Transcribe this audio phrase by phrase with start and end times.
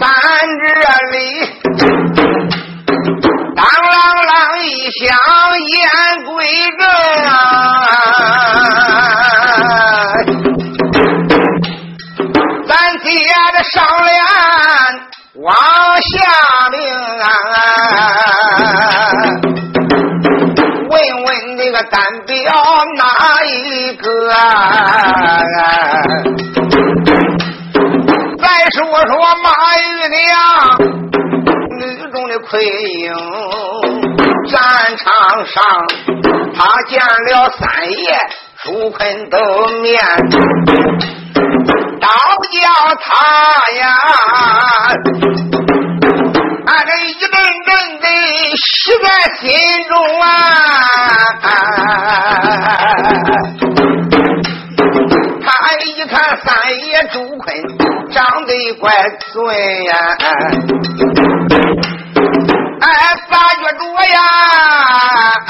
[0.00, 0.79] 三日
[35.50, 35.62] 上
[36.54, 38.18] 他见了三爷
[38.62, 39.38] 朱坤的
[39.80, 40.00] 面，
[42.00, 42.08] 倒
[42.52, 42.60] 叫
[43.00, 43.08] 他
[43.78, 43.84] 呀，
[46.66, 47.30] 俺这一阵
[47.66, 47.68] 阵
[48.00, 48.06] 的
[48.56, 48.64] 喜
[49.02, 49.06] 在
[49.40, 49.48] 心
[49.88, 50.24] 中啊。
[55.42, 55.48] 他
[55.84, 56.14] 一看
[56.44, 56.48] 三
[56.86, 57.48] 爷朱坤。
[58.10, 58.90] 长得怪
[59.32, 59.32] 俊
[59.84, 59.92] 呀！
[62.80, 62.86] 哎，
[63.30, 64.18] 咋觉着呀？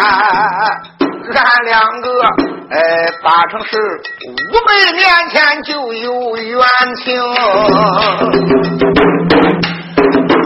[0.02, 2.06] 俺两个
[2.70, 2.78] 哎，
[3.22, 3.76] 八成是
[4.50, 6.58] 五百年前就有冤
[6.96, 7.20] 情。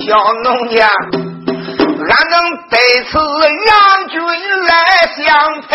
[0.00, 0.08] 小
[0.42, 2.34] 农家，俺能
[2.68, 2.76] 得
[3.10, 3.12] 此
[3.66, 3.70] 杨
[4.08, 4.14] 军
[4.66, 4.72] 来
[5.16, 5.24] 相
[5.68, 5.72] 配，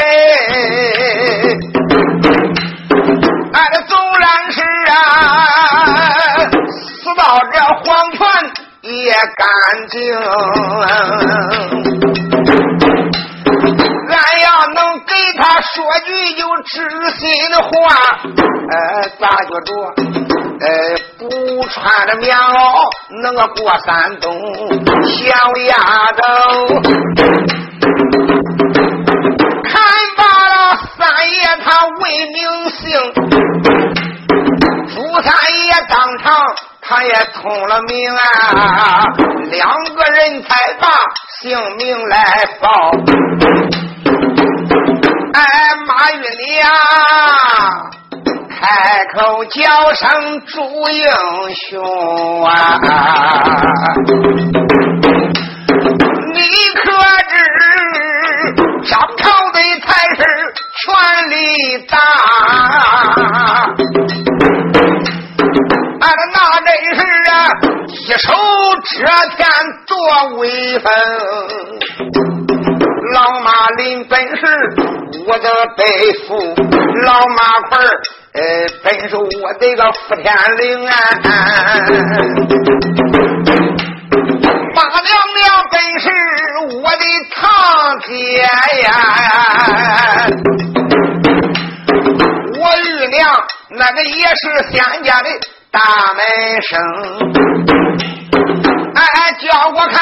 [3.53, 4.57] 俺的纵然是
[4.91, 4.93] 啊。
[6.69, 8.19] 死到这黄泉
[8.81, 9.47] 也干
[9.89, 9.97] 净，
[15.39, 17.69] 他说句就知心的话，
[18.69, 19.71] 呃，咋觉着？
[20.59, 20.67] 呃，
[21.17, 22.51] 不穿着棉袄
[23.23, 24.27] 能过山东，
[25.07, 25.21] 小
[25.67, 25.73] 丫
[26.17, 26.21] 头，
[29.63, 29.71] 看
[30.17, 30.55] 罢了
[30.97, 30.99] 三
[31.31, 32.01] 爷他为
[32.33, 32.37] 名
[32.71, 32.87] 姓，
[34.93, 35.31] 朱三
[35.63, 36.27] 爷当场。
[36.81, 39.05] 他也通了名啊，
[39.51, 40.89] 两个人才把
[41.39, 42.91] 姓名来报。
[45.33, 45.41] 哎，
[45.85, 46.71] 马玉良
[48.49, 51.05] 开口叫声朱英
[51.69, 52.49] 雄啊，
[56.33, 56.39] 你
[56.75, 56.81] 可
[57.29, 57.31] 知
[58.89, 60.19] 张朝的才是
[60.75, 60.79] 权
[61.29, 61.33] 力
[61.87, 61.93] 大？
[66.01, 66.03] 俺
[66.33, 67.31] 那真是啊，
[67.87, 68.27] 一手
[68.83, 68.95] 遮
[69.37, 69.39] 天
[69.85, 69.89] 多
[70.37, 70.43] 威
[70.79, 70.87] 风。
[73.13, 74.45] 老马林本是
[75.27, 75.83] 我的背
[76.27, 76.27] 父，
[77.03, 77.37] 老马
[77.69, 77.85] 块儿
[78.33, 78.39] 呃
[78.83, 80.91] 本是我的个福天灵啊。
[84.75, 86.05] 马娘娘本是
[86.77, 87.03] 我的
[87.35, 87.39] 堂
[88.07, 88.09] 姐
[88.83, 88.85] 呀。
[92.59, 93.17] 我玉娘
[93.71, 94.41] 那个也是
[94.71, 95.29] 仙家的。
[95.71, 95.79] 大
[96.15, 96.19] 门
[96.63, 96.81] 生，
[98.95, 99.03] 哎，
[99.39, 100.01] 叫我看，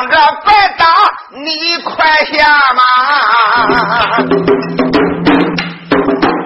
[0.00, 0.16] 此当着
[0.46, 0.86] 白打，
[1.32, 2.82] 你快下马，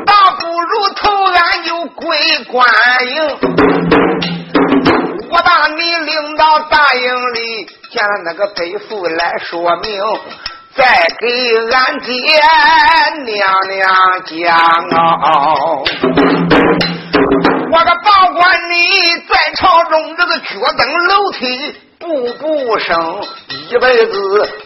[0.04, 2.18] 倒不如投案就归
[2.50, 2.66] 官
[3.06, 3.38] 营。
[5.30, 10.02] 我把你领到大营里，见了那个北父来说明。
[10.76, 11.28] 再给
[11.70, 12.12] 俺爹
[13.24, 13.94] 娘娘
[14.26, 14.58] 讲
[15.22, 15.84] 哦，
[17.70, 23.20] 我个保管你在朝中这个脚蹬楼梯步步升，
[23.70, 24.12] 一辈子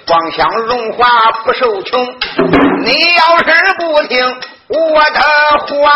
[0.07, 1.07] 光想荣华
[1.45, 2.05] 不受穷。
[2.85, 3.45] 你要是
[3.79, 4.19] 不听
[4.69, 5.21] 我的
[5.67, 5.91] 话，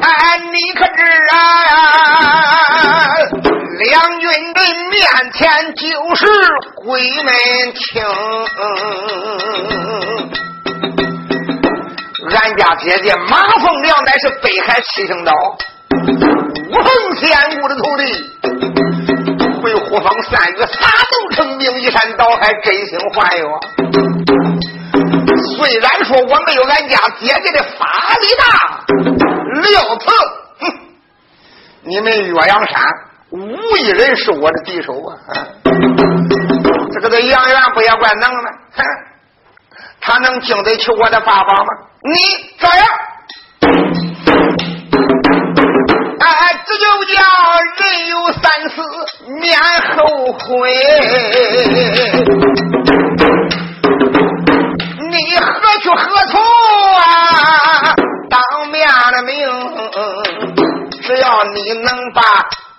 [0.00, 1.36] 哎，你可知啊？
[3.78, 4.60] 两军的
[4.90, 5.00] 面
[5.34, 5.40] 前
[5.74, 6.20] 就是
[6.76, 7.32] 鬼门
[7.74, 8.04] 厅，
[12.30, 15.32] 俺家姐姐马凤良乃是北海七星刀
[16.72, 18.02] 五凤仙谷的徒弟，
[19.60, 23.60] 会呼风散雨，撒豆成兵，一山倒海，真心换药。
[25.54, 28.44] 虽然说我没有俺家姐姐的法力大，
[29.60, 30.10] 料次，
[30.60, 30.72] 哼，
[31.82, 32.82] 你们岳阳山。
[33.32, 35.16] 无一人是我的敌手啊！
[35.64, 38.50] 这个这杨元不也怪能吗？
[38.74, 38.84] 哼，
[40.00, 41.68] 他能经得起我的法宝吗？
[42.02, 42.14] 你
[42.58, 42.86] 咋样？
[46.66, 46.84] 这就
[47.14, 47.16] 叫
[47.78, 48.74] 人有三思，
[49.40, 49.44] 免
[49.96, 49.96] 后
[50.32, 50.40] 悔。
[55.10, 55.44] 你何
[55.80, 57.02] 去何从啊？
[58.30, 58.38] 当
[58.70, 59.32] 面的命，
[61.02, 62.22] 只要你能把。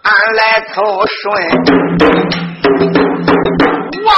[0.03, 1.23] 俺来投顺，
[4.03, 4.09] 我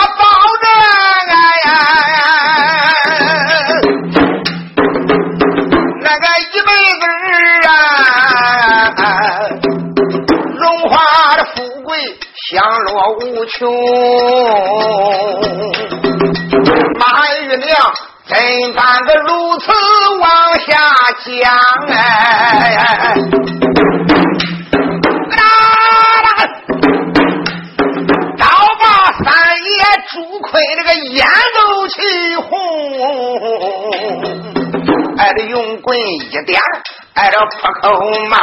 [13.12, 13.72] 无穷。
[17.00, 17.04] 马
[17.36, 17.68] 玉娘
[18.28, 18.38] 怎
[18.74, 19.72] 办个如此
[20.20, 20.68] 往下
[21.24, 21.52] 讲？
[21.90, 21.96] 哎，
[28.38, 28.46] 刀
[28.80, 28.84] 把
[29.24, 29.24] 三
[29.58, 29.70] 爷
[30.10, 31.96] 朱奎这个眼都气
[32.38, 32.44] 红。
[35.18, 36.60] 挨着用棍一点，
[37.14, 37.84] 挨着破口
[38.30, 38.38] 骂，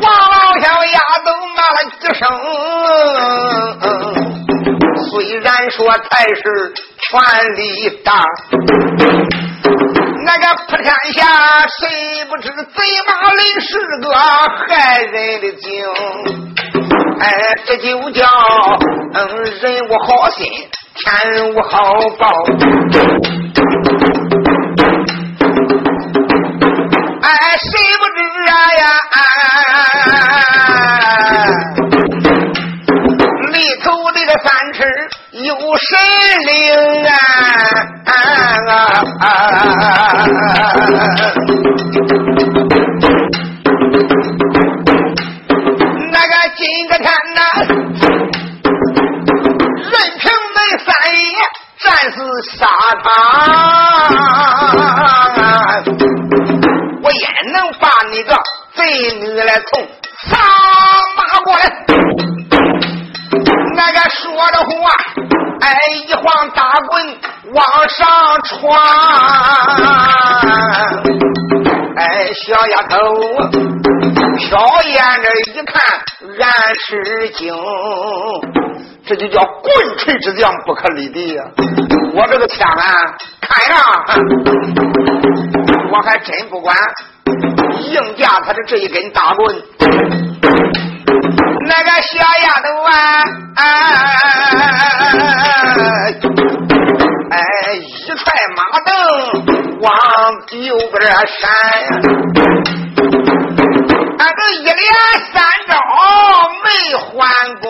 [0.00, 1.28] 黄老小丫头
[2.00, 2.20] 几声。
[5.10, 6.40] 虽然说才是
[6.98, 7.10] 权
[7.56, 7.60] 力
[8.04, 8.12] 大，
[10.24, 11.20] 那个普天下
[11.80, 14.04] 谁不知贼马林是个
[14.66, 15.84] 害人的精？
[17.20, 17.24] 哎，
[17.66, 18.26] 这就叫
[19.14, 19.18] 嗯
[19.60, 20.40] 人无好心，
[20.94, 21.70] 天无好
[22.18, 22.26] 报。
[27.58, 28.20] 谁不知
[28.50, 28.84] 啊呀？
[33.52, 34.78] 里头这个三尺
[35.32, 35.88] 有神
[36.46, 36.50] 灵
[37.06, 37.10] 啊！
[46.10, 47.40] 那个今个天呐，
[49.76, 50.22] 任凭
[50.54, 51.24] 那三爷
[51.78, 52.16] 战死
[52.58, 52.60] 沙
[53.02, 53.06] 场。
[57.02, 58.34] 我也能把你个
[58.74, 58.84] 贼
[59.18, 59.86] 女来从
[60.28, 60.38] 撒
[61.16, 61.62] 马过来，
[63.74, 64.94] 那个说着话，
[65.60, 65.68] 哎，
[66.06, 67.18] 一晃大棍
[67.52, 68.78] 往上闯，
[71.96, 72.96] 哎，小丫头
[74.38, 75.82] 瞟眼这一看，
[76.40, 76.42] 俺
[76.86, 77.52] 是惊，
[79.04, 81.42] 这就叫棍锤之将不可理敌呀！
[82.14, 83.76] 我这个枪啊，看呀，
[85.92, 86.74] 我还真不管。
[87.80, 89.62] 硬架他的这一根大棍，
[91.66, 92.90] 那个小丫头啊，
[97.30, 97.36] 哎，
[97.74, 98.24] 一踹
[98.56, 98.90] 马蹬
[99.80, 99.90] 往
[100.62, 101.50] 右边闪，
[104.18, 104.74] 俺这一连
[105.32, 105.70] 三招
[106.64, 106.66] 没
[106.96, 107.10] 还
[107.60, 107.62] 功。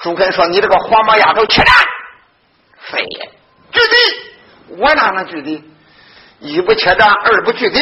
[0.00, 1.74] 朱根说：“你这个黄毛丫头，去战！”
[2.92, 3.30] 非也，
[3.72, 3.96] 举敌，
[4.78, 5.62] 我哪能举敌？
[6.38, 7.78] 一不切战，二不拒敌。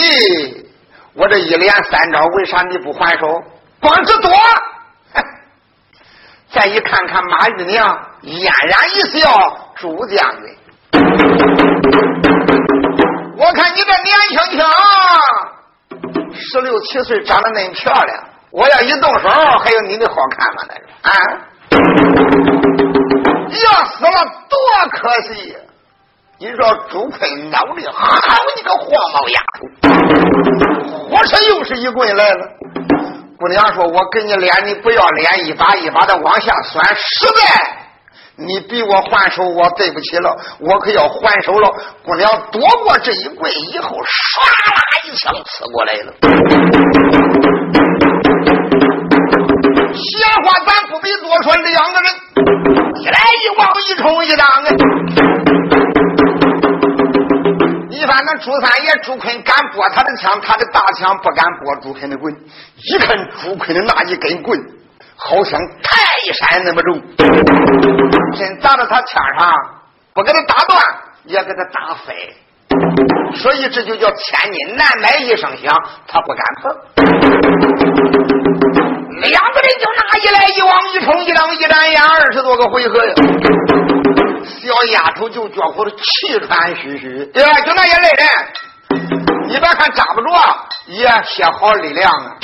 [1.13, 3.43] 我这一连三招，为啥你不还手？
[3.81, 4.31] 光知多。
[6.51, 9.29] 再一看看马玉娘，嫣然一笑
[9.77, 10.57] ：“朱将军，
[13.37, 14.65] 我看你这年轻轻，
[16.35, 20.63] 十六七岁，长得那么漂亮，我要一动手，还有你的好看吗？
[20.69, 21.13] 那是啊，
[23.51, 24.59] 要死了多
[24.93, 25.59] 可惜呀！”
[26.39, 26.57] 你说
[26.91, 28.15] 朱坤脑里好
[28.57, 32.47] 你个黄毛丫头，火车又是一棍来了。
[33.39, 36.85] 姑娘说：“我给你脸，你不要脸，一把一把的往下钻。
[36.95, 37.41] 实在
[38.37, 41.71] 你逼我还手，我对不起了，我可要还手了。”
[42.05, 43.97] 姑娘躲过这一棍以后，唰
[44.75, 46.13] 啦一枪刺过来了。
[49.95, 52.13] 闲话咱不必多说，两个人
[53.01, 54.69] 一来一往，一冲一挡啊。
[57.97, 62.37] 你反正朱三爷朱坤敢拨他的枪，他的大枪不敢拨朱坤的棍。
[62.77, 64.61] 一看朱坤的那一根棍，
[65.17, 67.03] 好像泰山那么重，
[68.37, 69.51] 真砸到他枪上，
[70.13, 70.79] 不给他打断，
[71.25, 72.37] 也给他打飞。
[73.37, 75.75] 所以这就叫千金难买一声响，
[76.07, 76.77] 他不敢碰。
[79.23, 83.15] 两个人就拿一来一往，一冲一挡，一眨眼二十多个回合呀。
[84.47, 87.61] 小丫头就觉乎气喘吁吁，对吧？
[87.63, 88.27] 就那一类人，
[89.49, 90.29] 你别看扎不着，
[90.87, 92.37] 也些好力量啊！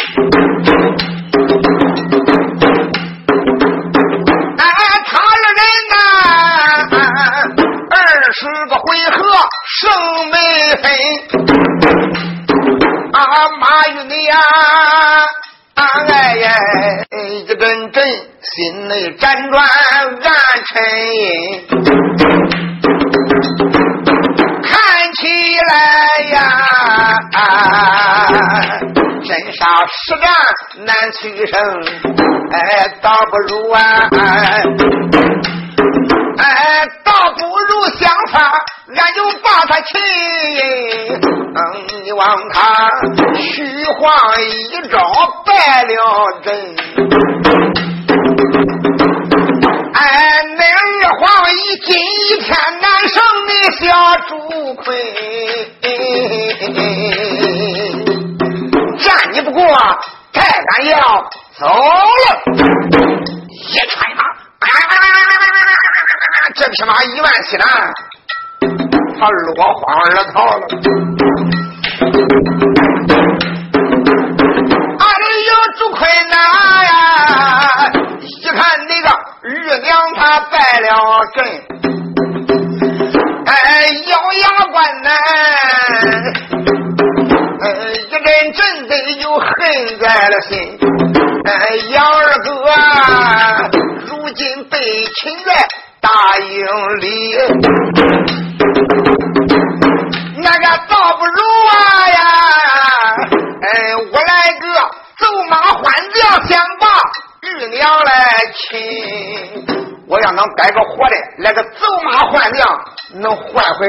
[4.59, 4.64] 哎，
[5.06, 5.94] 他二人呐，
[7.90, 7.97] 二
[8.32, 9.21] 十个回合
[9.80, 9.80] 胜
[10.30, 10.37] 没
[10.82, 10.85] 分，
[13.12, 13.18] 啊，
[13.61, 14.37] 马玉你呀！
[15.75, 16.55] 哎呀，
[17.11, 17.59] 一阵
[17.93, 18.05] 阵
[18.41, 20.19] 心内辗转暗
[20.67, 20.83] 沉，
[24.62, 24.71] 看
[25.14, 25.26] 起
[25.69, 25.71] 来
[26.33, 26.37] 呀，
[29.25, 30.26] 真杀实战
[30.85, 31.59] 难取胜，
[32.52, 32.59] 哎，
[33.02, 33.81] 倒不如啊，
[36.42, 38.42] 哎，倒不如相反。
[38.94, 40.00] 俺就把他擒，
[41.54, 41.58] 嗯，
[42.04, 42.90] 你望他
[43.37, 44.99] 虚晃一招
[45.46, 45.94] 败了
[46.44, 46.76] 阵，
[49.94, 50.02] 哎，
[50.56, 53.80] 那二晃一今一天难胜的小
[54.28, 54.30] 朱
[54.75, 54.84] 坤，
[58.99, 59.62] 战你不过，
[60.34, 60.99] 太敢要
[61.58, 61.72] 走了，
[63.49, 64.22] 一踹马，
[66.54, 67.66] 这匹马一万西南，
[69.18, 70.66] 他落荒而逃了。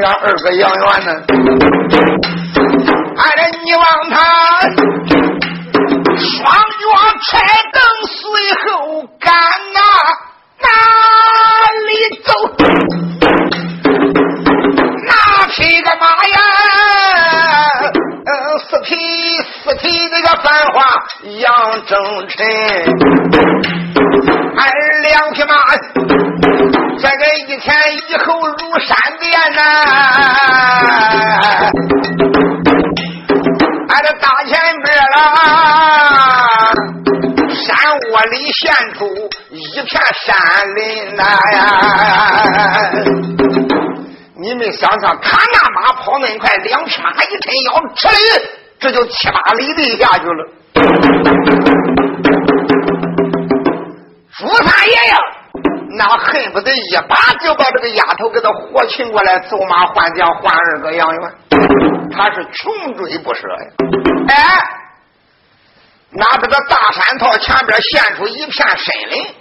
[0.00, 2.33] 俺二哥杨元呢。
[45.00, 48.48] 他那马跑那么快，两匹马一抻腰，吃哩，
[48.80, 50.46] 这就七八里地下去了。
[54.36, 55.16] 朱三爷呀，
[55.96, 61.32] 那恨不得一把就把这个丫头给他活擒过来，走马换将换二个杨元。
[62.16, 63.70] 他是穷追不舍呀！
[64.28, 64.34] 哎，
[66.10, 69.34] 那这个大山套前边现出一片森林，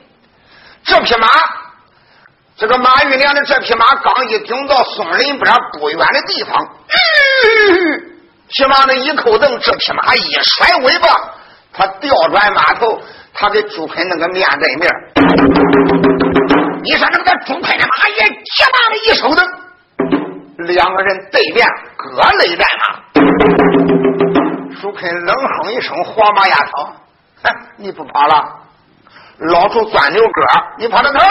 [0.84, 1.28] 这匹马，
[2.64, 6.66] 这个马玉良的这匹马刚一顶到松林边不远的地方，
[8.48, 11.10] 匹马那一扣蹬，这匹马一甩尾巴，
[11.74, 13.02] 他调转马头，
[13.34, 14.90] 他给朱坤那个面对面。
[16.84, 19.46] 你说那个朱坤的马也急忙的一手蹬。
[20.66, 21.68] 两个人对面
[21.98, 22.84] 各擂战马，
[24.82, 26.94] 朱坤冷哼一声：“黄马丫头，
[27.76, 28.62] 你不跑了？
[29.40, 31.26] 老朱钻牛哥，你跑到头了？”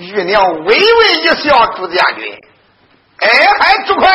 [0.00, 2.34] 玉娘微微一笑：“朱将军，
[3.18, 3.28] 哎，
[3.58, 4.10] 嗨，朱坤，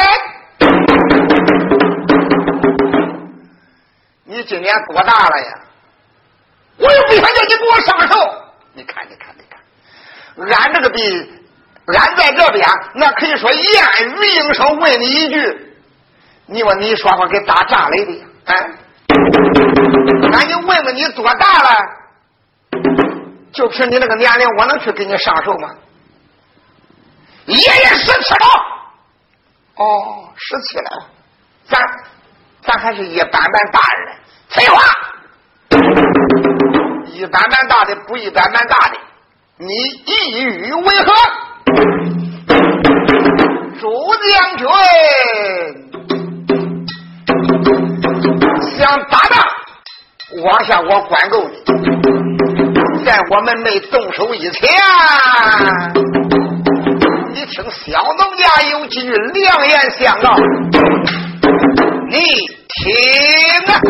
[4.23, 5.59] 你今年多大了呀？
[6.77, 8.15] 我又不想叫你给我上手。
[8.73, 11.31] 你看，你看，你看，俺这个比。”
[11.87, 13.63] 俺在这边，那可以说言
[14.17, 14.75] 语应声。
[14.79, 15.75] 问你一句，
[16.47, 18.25] 你说你说话给打仗来的？
[18.45, 18.55] 啊？
[20.31, 21.69] 那你问问你多大了？
[23.55, 25.73] 就凭你那个年龄，我能去给你上手吗？
[27.45, 28.45] 爷爷十七了。
[29.77, 31.07] 哦，十七了。
[31.67, 31.79] 咱
[32.63, 34.17] 咱还是一般般大人。
[34.49, 34.81] 废话，
[37.07, 38.97] 一般般大的不一般般大的，
[39.57, 39.67] 你
[40.05, 41.13] 意欲为何？
[43.79, 43.89] 朱
[44.27, 44.67] 将军
[48.77, 49.45] 想打仗，
[50.43, 51.63] 往下我管够你。
[53.31, 54.69] 我们没动手以前，
[57.33, 60.35] 你听小农家有几句良言相告，
[62.09, 62.17] 你
[62.67, 63.81] 听啊。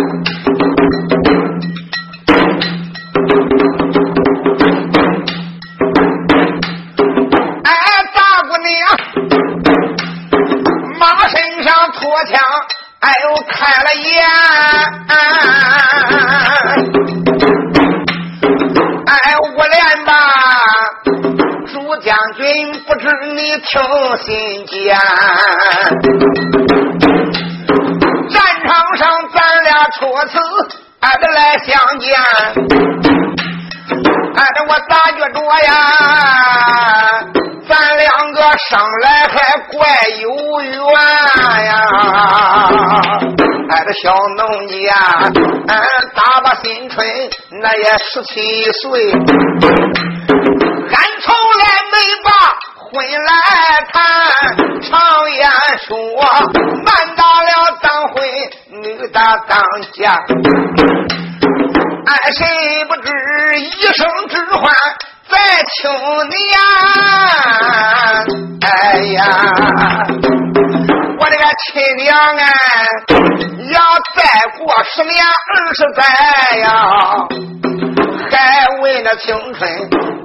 [46.66, 47.06] 新春，
[47.62, 49.20] 那也十七岁，俺
[51.22, 52.30] 从来没把
[52.90, 53.32] 婚来
[53.94, 53.94] 谈。
[54.82, 54.90] 常
[55.30, 55.48] 言
[55.88, 55.96] 说，
[56.84, 57.52] 男大了
[57.84, 58.16] 当婚，
[58.82, 60.18] 女大当嫁。
[62.08, 62.48] 哎，谁
[62.86, 63.12] 不知
[63.60, 64.74] 一生之欢？
[65.30, 65.38] 在
[65.72, 65.92] 青
[66.30, 66.58] 年，
[68.62, 68.74] 哎
[69.14, 69.24] 呀，
[71.20, 72.44] 我这个亲娘啊，
[74.77, 76.03] 我十年二十载
[76.58, 76.67] 呀，
[78.29, 79.70] 还问那青春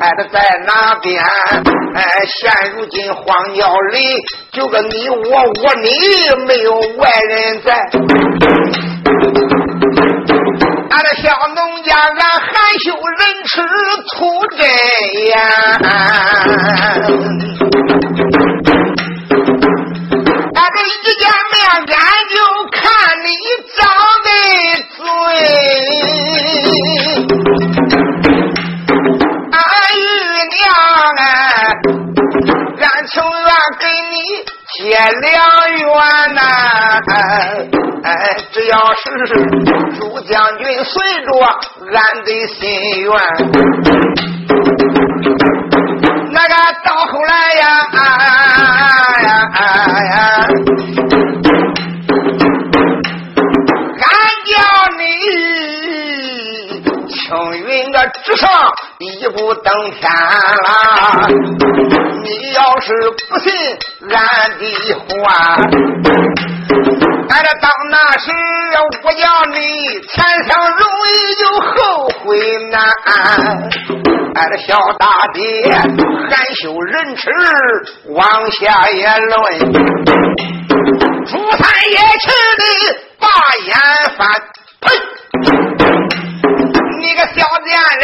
[0.01, 1.23] 哎，他在哪边？
[1.95, 7.73] 哎，现如今荒郊里，就个你我屋里没有外人在。
[10.91, 12.51] 俺这小农家，俺含
[12.83, 13.63] 羞忍耻
[14.17, 14.67] 吐真
[15.27, 15.39] 言。
[21.15, 22.37] 见面，俺就
[22.71, 22.79] 看
[23.25, 23.29] 你
[23.77, 23.79] 长
[24.25, 24.29] 得
[24.97, 25.01] 嘴。
[29.53, 29.59] 俺
[29.97, 30.03] 玉
[30.51, 30.59] 娘
[31.17, 31.23] 啊，
[32.81, 34.15] 俺情愿给你
[34.77, 34.79] 结
[35.21, 35.29] 良
[35.79, 35.89] 缘
[36.35, 36.39] 呐！
[38.03, 38.09] 哎，
[38.53, 39.01] 只要是
[39.99, 40.93] 朱将军随
[41.25, 41.29] 着，
[41.93, 42.59] 俺的心
[43.03, 43.11] 愿。
[46.33, 47.63] 那个到后来呀，
[47.93, 47.99] 哎
[49.23, 49.29] 呀
[50.05, 50.15] 呀！
[59.07, 61.27] 一步登天啦！
[62.23, 62.93] 你要是
[63.31, 63.51] 不信
[64.11, 64.63] 俺的
[65.09, 65.57] 话，
[67.31, 68.31] 俺这到那时
[69.03, 69.57] 我叫你
[70.07, 71.71] 前程容易就后
[72.25, 72.37] 悔
[72.71, 72.79] 难。
[74.35, 75.41] 俺这小大爹
[75.73, 77.31] 含羞忍耻
[78.09, 79.35] 往下也论，
[81.25, 82.29] 朱三爷气
[82.59, 82.63] 的
[83.19, 83.27] 把
[83.65, 83.75] 眼
[84.19, 84.21] 翻，
[84.83, 84.85] 呸！
[87.01, 87.33] 你个小
[87.65, 88.03] 贱人，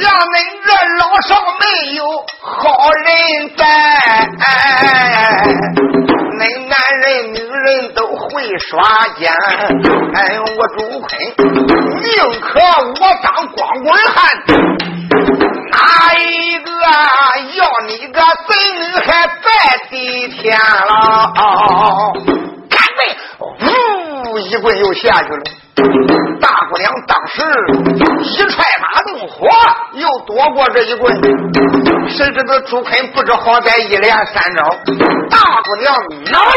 [0.00, 0.68] 像恁这
[0.98, 1.30] 老少
[1.60, 1.62] 没
[1.94, 2.00] 有
[2.40, 3.06] 好人
[3.56, 3.62] 在，
[6.38, 8.24] 恁男人女人都会
[8.58, 8.72] 耍
[9.16, 9.22] 奸。
[10.14, 11.02] 哎，我朱坤
[12.02, 12.50] 宁可
[13.00, 14.14] 我当光棍汉，
[15.70, 15.78] 哪
[16.18, 16.68] 一个
[17.54, 19.42] 要你个孙女还在
[19.88, 19.92] 地
[20.28, 20.92] 天了？
[24.40, 25.42] 一棍又下去了，
[26.40, 27.42] 大姑娘当时
[28.22, 29.48] 一踹马动火，
[29.94, 31.14] 又躲过这一棍。
[32.08, 34.64] 谁知道朱坤不知好歹，一连三招，
[35.30, 35.94] 大姑娘
[36.32, 36.50] 恼了。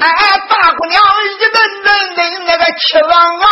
[0.00, 0.08] 哎，
[0.48, 1.00] 大姑娘
[1.38, 1.54] 一顿
[1.84, 3.44] 顿顿那个气昂昂，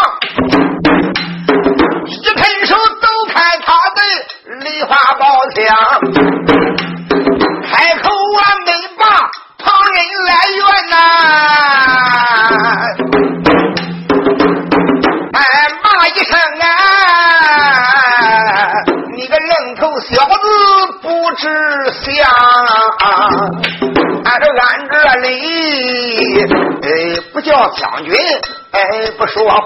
[29.28, 29.58] 说话。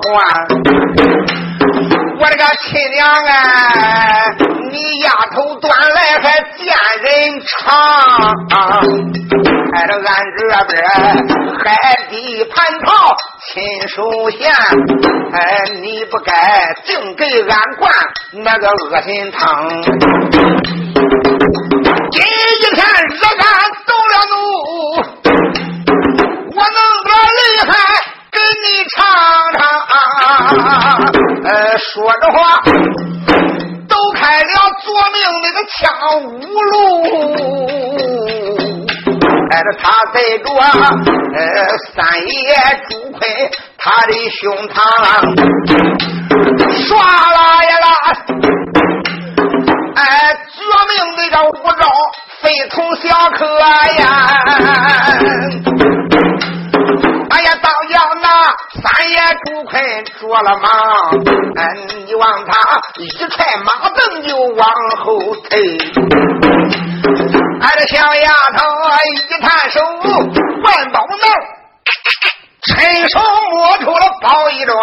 [2.18, 3.33] 我这个亲娘啊，
[4.70, 7.75] 你丫头端来还见人长，
[9.72, 10.75] 哎，这俺这边
[11.59, 11.61] 海
[12.11, 12.87] 底蟠桃
[13.46, 13.96] 亲手
[14.31, 14.53] 献，
[15.33, 15.40] 哎，
[15.81, 16.31] 你不该
[16.85, 17.92] 净给俺灌
[18.33, 19.40] 那个恶心汤。
[22.12, 22.27] 今一
[22.75, 22.77] 天
[23.09, 23.46] 惹俺
[23.87, 24.35] 动了怒，
[26.55, 27.72] 我弄个厉害。
[28.42, 28.98] 给你尝
[29.55, 29.62] 尝，
[31.44, 32.37] 呃，说着话，
[33.88, 34.46] 都开了
[34.85, 35.78] 夺命那个枪
[36.24, 36.26] 五
[36.62, 36.72] 路，
[39.48, 40.44] 带着他带着
[41.35, 41.38] 呃
[41.94, 42.31] 三爷
[42.88, 43.20] 朱坤
[43.78, 44.74] 他的胸膛，
[46.85, 47.87] 唰啦呀啦，
[49.94, 50.02] 哎，
[50.59, 51.83] 夺命那个五招
[52.40, 54.00] 非同小可呀。
[57.31, 58.26] 哎呀，倒叫那
[58.83, 60.70] 三爷朱坤着了忙，
[61.57, 62.52] 嗯，你望他
[62.98, 64.68] 一踹马蹬就往
[65.02, 65.78] 后退。
[67.61, 68.64] 俺这小丫头
[69.14, 69.81] 一探手，
[70.62, 71.24] 万宝囊，
[72.66, 74.76] 伸手摸出了宝一桩。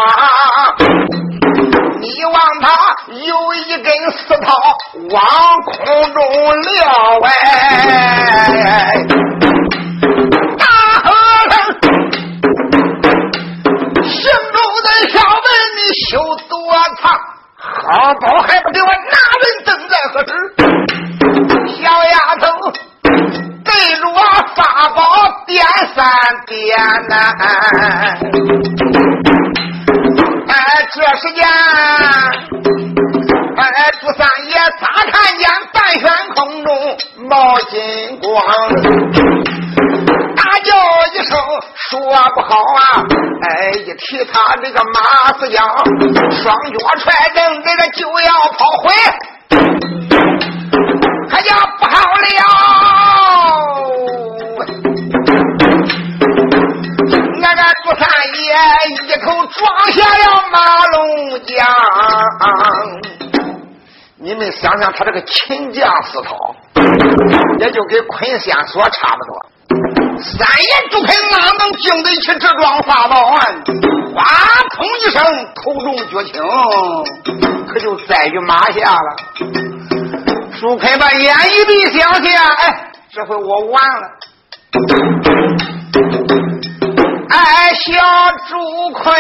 [2.02, 4.48] 你望他有一根丝绦
[5.12, 5.22] 往
[5.66, 6.18] 空中
[6.62, 7.30] 撂哎。
[17.82, 18.92] 好宝还不给我拿
[19.42, 20.32] 人等在何时？
[21.82, 22.44] 小丫头，
[23.64, 24.20] 对着我
[24.56, 25.00] 法宝
[25.48, 25.66] 点
[25.96, 25.98] 三
[26.46, 27.16] 点呐！
[30.48, 30.54] 哎，
[30.94, 31.48] 这时间，
[33.56, 33.64] 哎，
[34.02, 36.04] 朱三爷咋看见半悬
[36.36, 36.70] 空中
[37.30, 38.30] 冒金光？
[40.36, 40.68] 大叫
[41.14, 41.38] 一声
[41.76, 42.00] 说
[42.36, 42.80] 不好啊！
[43.50, 45.66] 哎，一提他这个马四羊，
[46.32, 48.94] 双脚踹蹬，这个就要跑回，
[51.28, 52.28] 可就不好了。
[57.42, 58.40] 那个朱三爷
[58.90, 59.58] 一头撞
[59.94, 60.98] 下了马龙
[61.46, 61.58] 江，
[64.18, 66.56] 你们想想他这个秦将思套，
[67.58, 69.44] 也就跟昆仙所差不多。
[70.22, 73.40] 三爷朱肯哪能经得起这桩法宝啊？
[74.14, 74.24] 哗
[74.76, 75.24] 砰一声，
[75.56, 76.42] 口中绝情，
[77.68, 79.16] 可就栽于马下了。
[80.60, 84.10] 朱肯把眼一闭，想想，哎，这回我完了。
[87.30, 87.94] 哎，小
[88.50, 89.16] 朱坤，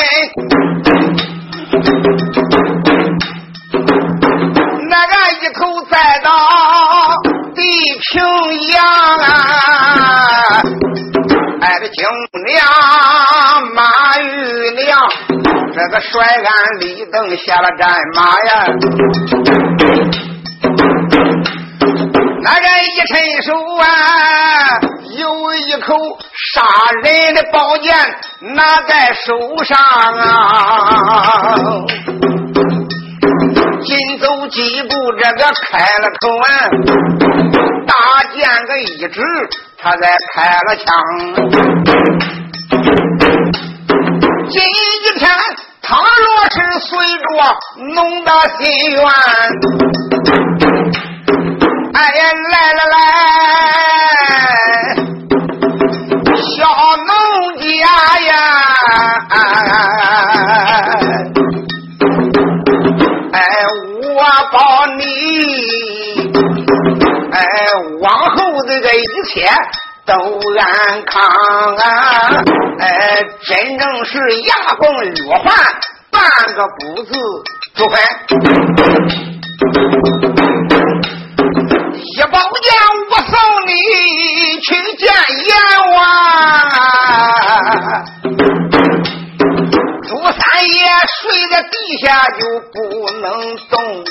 [15.99, 18.65] 这个帅鞍立等下了战马呀！
[22.41, 24.79] 那人一伸手啊，
[25.17, 25.97] 有一口
[26.53, 26.61] 杀
[27.03, 27.93] 人的宝剑
[28.55, 29.77] 拿在手上
[30.17, 31.57] 啊，
[33.83, 36.47] 紧走几步，这个开了口啊，
[37.85, 37.93] 大
[38.33, 39.21] 剑个一指，
[39.77, 40.85] 他才开了枪。
[44.49, 44.63] 今
[45.19, 45.29] 天
[45.89, 47.25] 他若是随着
[47.95, 49.01] 弄到心愿。
[51.95, 52.21] 哎呀，
[52.51, 52.95] 来了来，
[56.35, 56.47] 小
[57.07, 57.11] 农
[57.57, 57.65] 家
[58.19, 58.31] 呀！
[63.33, 63.37] 哎，
[64.03, 64.17] 我
[64.51, 64.57] 保
[64.95, 65.01] 你，
[67.31, 67.37] 哎，
[67.99, 69.33] 往后这个一切
[70.09, 70.15] 都
[70.57, 71.21] 安康
[71.75, 71.85] 啊！
[72.79, 75.53] 哎，真正是牙崩玉环，
[76.09, 76.19] 半
[76.55, 77.13] 个不字
[77.75, 77.99] 就快。
[81.93, 82.71] 一包烟，
[83.11, 83.71] 我送你
[84.61, 85.13] 去见
[85.45, 85.53] 阎
[85.93, 85.99] 王。
[90.09, 90.33] 朱三
[90.65, 90.73] 爷
[91.21, 92.41] 睡在地下就
[92.73, 92.79] 不
[93.21, 94.03] 能动，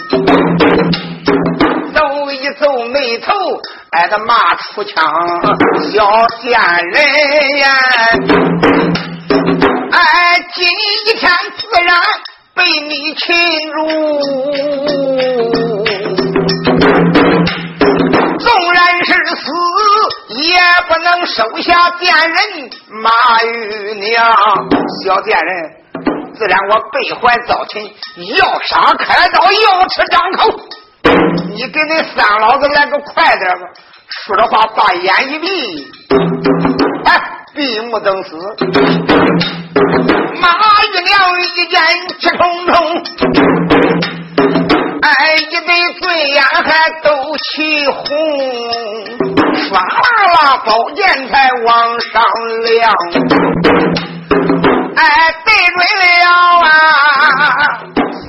[1.93, 3.35] 走一走眉头，
[3.91, 4.95] 挨着骂出腔，
[5.91, 6.53] 小贱
[6.93, 7.69] 人呀！
[9.91, 12.01] 哎，今一天自然
[12.55, 13.35] 被你擒
[13.73, 13.77] 住。
[18.39, 19.51] 纵然是死，
[20.29, 22.71] 也不能收下贱人
[23.03, 23.11] 马
[23.43, 24.33] 玉娘。
[25.05, 25.71] 小贱人，
[26.39, 27.83] 自然我背怀早晨，
[28.37, 30.49] 要杀开刀，要吃张口。
[31.53, 33.67] 你给那三老子来个快点吧！
[34.09, 35.91] 说着话，把眼一闭，
[37.05, 37.21] 哎，
[37.57, 38.37] 闭目等死。
[40.41, 40.49] 马
[40.85, 41.83] 玉娘一见
[42.21, 43.03] 气冲冲。
[45.03, 48.05] 哎，一对醉眼还都起红，
[49.57, 49.81] 唰啦
[50.35, 52.23] 啦，宝剑才往上
[52.65, 54.08] 亮。
[54.99, 55.79] 哎，对准
[56.25, 56.27] 了
[56.59, 56.69] 啊！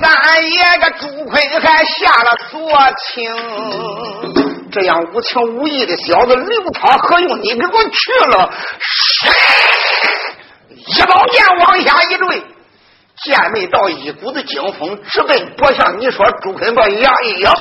[0.48, 2.54] 爷个朱坤还下了锁
[3.08, 3.10] 情，
[4.70, 7.40] 这样无情无义的小子，留他何用？
[7.42, 8.52] 你给我去了！
[10.86, 12.46] 一宝剑往下一坠。
[13.24, 15.98] 剑没到一股子惊风，直奔脖项。
[15.98, 17.52] 你说朱坤把牙一咬，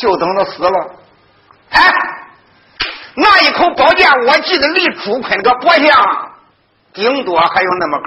[0.00, 0.70] 就等着死了。
[1.70, 1.92] 哎，
[3.14, 6.32] 那一口宝剑，我记得离朱坤个脖项
[6.94, 8.06] 顶多还有那么高。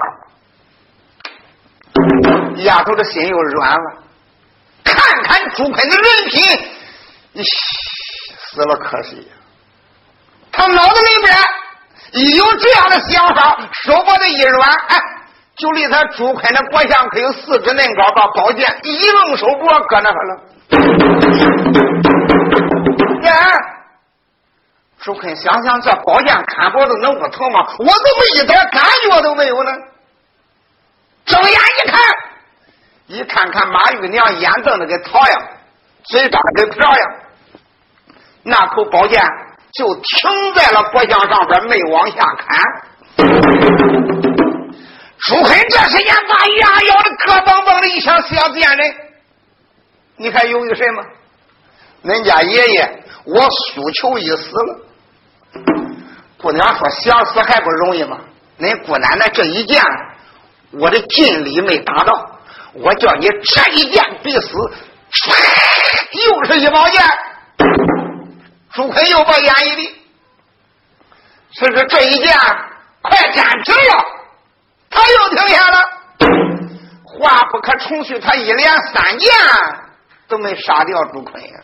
[2.62, 4.02] 丫头的心又软了，
[4.82, 7.44] 看看朱坤的人品，
[8.40, 9.28] 死了可惜。
[10.50, 11.36] 他脑子里边
[12.12, 14.96] 一有这样的想法，手脖子一软，哎。
[15.56, 20.40] 就离他朱坤的脖项可有四指恁高，把宝剑一扔手脖搁那了。
[25.08, 27.66] 呀，朱坤想想这宝剑砍脖子能不疼吗？
[27.78, 29.72] 我怎么一点感觉都没有呢？
[31.24, 32.00] 睁眼一看，
[33.06, 35.42] 一看看马玉娘眼瞪的跟桃样，
[36.04, 37.14] 嘴张跟瓢样，
[38.42, 39.22] 那口宝剑
[39.72, 42.58] 就停在了脖项上边，没往下砍。
[45.20, 48.94] 朱坤这时间把牙咬的咯嘣嘣的一响，小贱人，
[50.16, 51.02] 你还犹豫什么？
[52.04, 54.87] 恁家爷爷，我苏求已死了。
[56.40, 58.18] 姑娘说想死还不容易吗？
[58.58, 59.82] 恁姑奶奶这一剑，
[60.72, 62.40] 我的劲力没达到，
[62.74, 64.48] 我叫你这一剑必死。
[66.26, 67.02] 又是一宝剑，
[68.72, 69.88] 朱坤又把眼一闭，
[71.52, 72.32] 是说这一剑
[73.00, 74.04] 快站直了。
[74.90, 75.78] 他又停下了，
[77.04, 78.18] 话不可重叙。
[78.18, 79.30] 他一连三剑
[80.28, 81.60] 都没杀掉朱坤呀！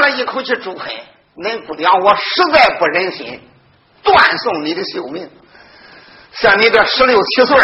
[0.00, 0.90] 了一口气，朱坤，
[1.36, 3.40] 恁姑娘，我实在不忍心
[4.02, 5.30] 断送你的性命。
[6.32, 7.56] 像你这十六七岁，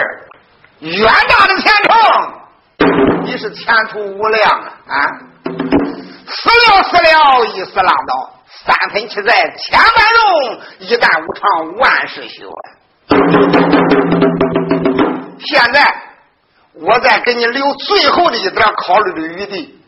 [0.81, 4.95] 远大的前程，你是前途无量啊！
[4.95, 5.07] 啊，
[6.27, 12.53] 死了死了，一死拉倒，三分七载千万荣，一旦无常万事休！
[15.39, 16.03] 现在
[16.75, 19.81] 我再给你留最后的一点考虑的余地，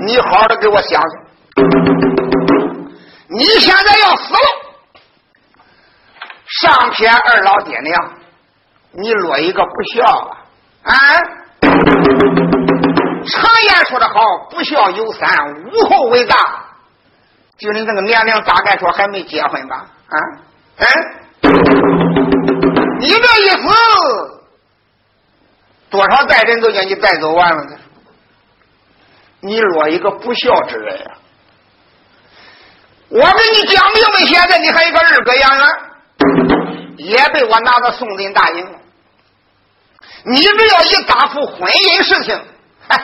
[0.00, 1.10] 你好好的给我想想，
[3.28, 4.38] 你现在要死了。
[6.60, 8.12] 上天二老爹娘，
[8.92, 10.04] 你落一个不孝
[10.82, 10.92] 啊！
[10.92, 10.94] 啊！
[13.30, 14.14] 常言说的好，
[14.50, 16.36] 不孝有三，无后为大。
[17.58, 19.86] 就你这个年龄，大概说还没结婚吧？
[20.08, 20.16] 啊？
[20.76, 20.86] 嗯？
[23.00, 23.68] 你这意思，
[25.90, 27.76] 多少代人都将你带走完了呢。
[29.40, 31.18] 你落一个不孝之人啊！
[33.10, 35.66] 我跟你讲明白，现在你还有个二哥杨元。
[36.98, 38.78] 也被我拿到送进大营了。
[40.24, 42.38] 你只要一答复婚姻事情，
[42.88, 43.00] 嗨，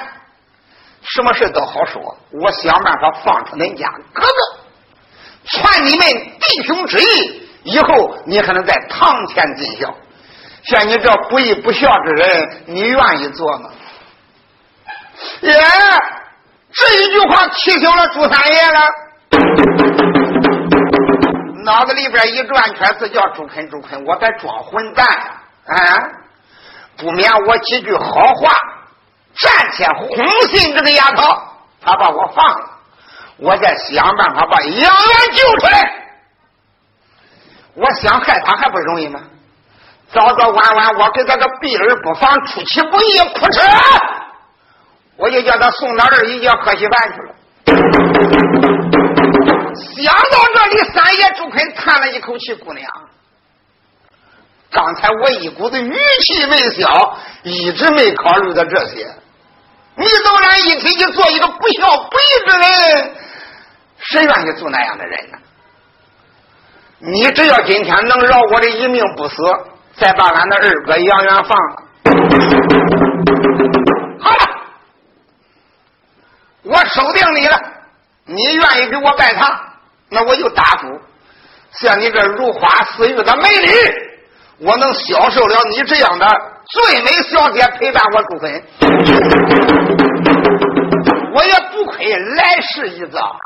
[1.02, 2.18] 什么事都好说。
[2.32, 4.28] 我想办法放出恁家哥哥，
[5.44, 9.94] 传你们弟兄之意，以后你还能在堂前尽孝。
[10.64, 13.70] 像你这不义不孝之人，你愿意做吗？
[15.42, 15.54] 耶，
[16.74, 18.80] 这一句话气醒了朱三爷了。
[21.64, 25.06] 脑子里边一转圈，是叫朱坤朱坤，我该装混蛋
[25.66, 25.76] 啊！
[26.96, 28.52] 不免我几句好话，
[29.36, 30.08] 暂且哄
[30.48, 31.22] 信这个丫头，
[31.80, 32.70] 她把我放了，
[33.38, 34.90] 我再想办法把杨元
[35.32, 35.90] 救出来。
[37.74, 39.20] 我想害他还不容易吗？
[40.12, 43.60] 早早晚晚，我给他个避而不防，出其不意，扑哧，
[45.16, 47.34] 我就叫他送到二姨家喝稀饭去了。
[49.96, 52.90] 想到这里，三爷朱坤叹了一口气：“姑娘，
[54.70, 59.06] 刚才我一股子语气未消，一直没考虑到这些。
[59.96, 63.14] 你都然一提起做一个不孝不义之人，
[63.98, 65.38] 谁愿意做那样的人呢？
[66.98, 69.36] 你只要今天能饶我的一命不死，
[69.94, 71.82] 再把俺的二哥杨元放了，
[74.18, 74.44] 好了，
[76.94, 77.60] 收定你了。
[78.26, 79.72] 你愿意给我拜堂？”
[80.10, 81.00] 那我就答复，
[81.72, 86.26] 像你这如花似玉的美女，我能消受了你这样的
[86.66, 88.62] 最美小姐陪伴我朱芬，
[91.34, 93.36] 我也不亏来世一遭。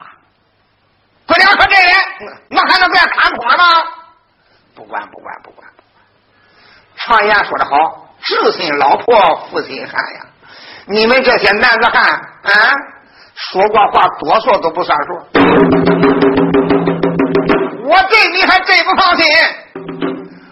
[1.26, 1.94] 姑娘说这人，
[2.50, 3.64] 我还能再看破吗？
[4.74, 5.94] 不管不管不管不管。
[6.96, 10.26] 常言说的好，知心老婆负心汉呀。
[10.86, 12.74] 你们这些男子汉啊，
[13.38, 15.14] 说过话多说都不算数。
[17.84, 19.24] 我对你还真不放心，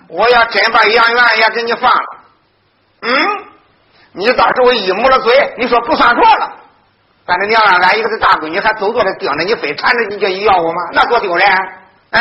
[0.08, 2.06] 我要真把杨元也给你放了，
[3.02, 3.10] 嗯，
[4.12, 6.52] 你到时候一抹了嘴，你说不算数了，
[7.26, 10.78] 反正娘啊，俺一个是大闺女，还走过来盯着你，非缠着你叫你要我吗？
[10.92, 11.46] 那多丢人！
[12.10, 12.20] 啊！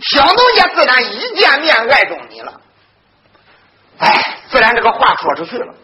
[0.00, 2.52] 小农家自然一见面爱中你了，
[3.98, 5.74] 哎，自然这个话说出去了，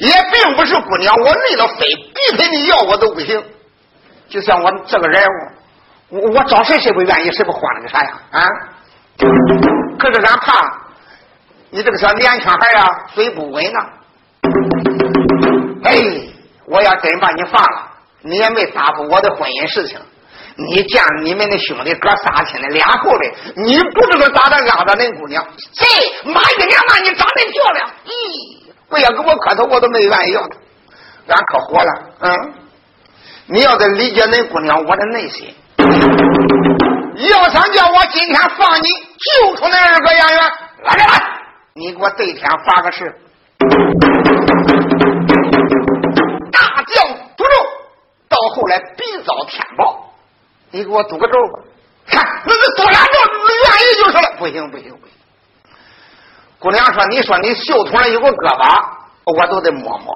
[0.00, 3.42] 也并不是姑娘，我累了非逼着你要我都不行。
[4.28, 5.22] 就像我这个人
[6.10, 8.10] 物，我我找谁谁不愿意，谁不慌了个啥呀？
[8.30, 8.40] 啊！
[9.98, 10.78] 可是俺怕
[11.70, 13.78] 你这个小年轻孩呀，嘴不稳呐。
[15.84, 15.94] 哎，
[16.66, 17.90] 我要真把你放了，
[18.22, 19.98] 你也没答复我的婚姻事情。
[20.56, 25.44] 你见了你们的兄弟哥仨亲的俩后的，你不知道咋的压着恁姑娘？
[25.76, 25.86] 嘿，
[26.24, 28.59] 妈一娘骂你长得漂亮，咦，
[28.90, 30.56] 不要给我磕头，我都没愿意要她，
[31.28, 32.54] 俺可活了，嗯。
[33.46, 38.86] 你要得理解恁姑娘我的内心，要想叫我今天放你
[39.18, 40.52] 救出那二个杨元，
[40.84, 41.22] 来来来，
[41.74, 43.12] 你给我对天发个誓，
[46.52, 47.50] 大将不咒，
[48.28, 50.12] 到后来必遭天报，
[50.70, 51.58] 你给我赌个咒吧，
[52.06, 53.12] 看那是赌啥咒？
[53.64, 55.16] 愿意就是了，不行不行不行。
[56.60, 58.86] 姑娘说：“你说你袖筒上有个胳膊，
[59.24, 60.14] 我都得摸摸。”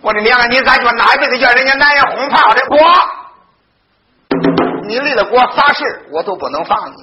[0.00, 0.46] 我的娘啊！
[0.46, 2.60] 你咋就哪一辈子叫人家男人轰炮的？
[2.70, 2.78] 我，
[4.86, 6.94] 你为了给我发誓，我都不能放你。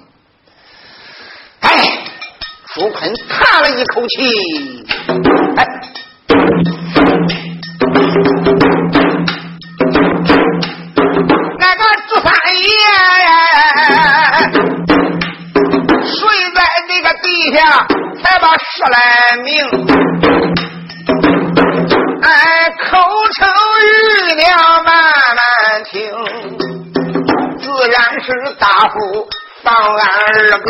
[1.62, 2.04] 哎，
[2.74, 4.86] 朱坤叹了一口气，
[5.58, 5.66] 哎，
[17.46, 17.60] 这个地下，
[18.24, 18.98] 才把十来
[19.44, 19.46] 命。
[22.90, 22.98] 口
[23.38, 23.48] 称
[23.82, 24.44] 玉娘
[24.84, 24.94] 慢
[25.36, 25.44] 慢
[25.92, 25.94] 听，
[27.60, 28.28] 自然是
[28.60, 28.94] 大夫
[29.64, 30.04] 放俺
[30.52, 30.68] 二哥，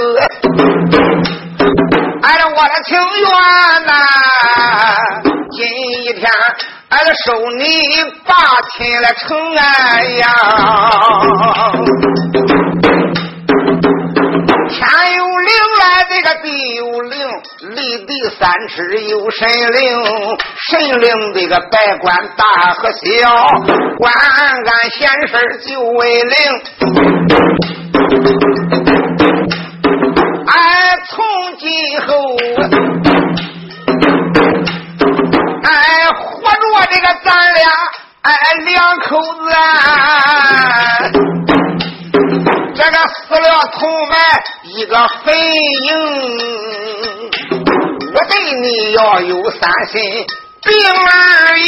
[2.23, 3.25] 按照我的情愿
[3.85, 3.91] 呐，
[5.51, 5.57] 今
[6.03, 6.29] 一天
[6.89, 6.93] 俺
[7.25, 7.25] 收
[7.57, 7.63] 你
[8.25, 8.35] 爸
[8.77, 10.23] 亲来成安阳。
[14.69, 14.81] 天
[15.15, 17.15] 有灵来，这个地有灵，
[17.75, 20.37] 立地三尺有神灵，
[20.69, 22.99] 神灵这个百官大和小，
[23.99, 25.33] 管俺闲事
[25.67, 26.33] 就为灵。
[30.47, 31.23] 俺从
[31.59, 32.07] 今后，
[35.63, 36.57] 俺活着
[36.91, 37.69] 这个咱俩，
[38.23, 38.33] 俺
[38.65, 39.51] 两口子。
[39.53, 39.59] 啊。
[42.75, 44.15] 这个死了头埋
[44.63, 45.89] 一个坟茔，
[48.13, 50.25] 我对你要有三心
[50.61, 50.73] 病
[51.07, 51.63] 而已。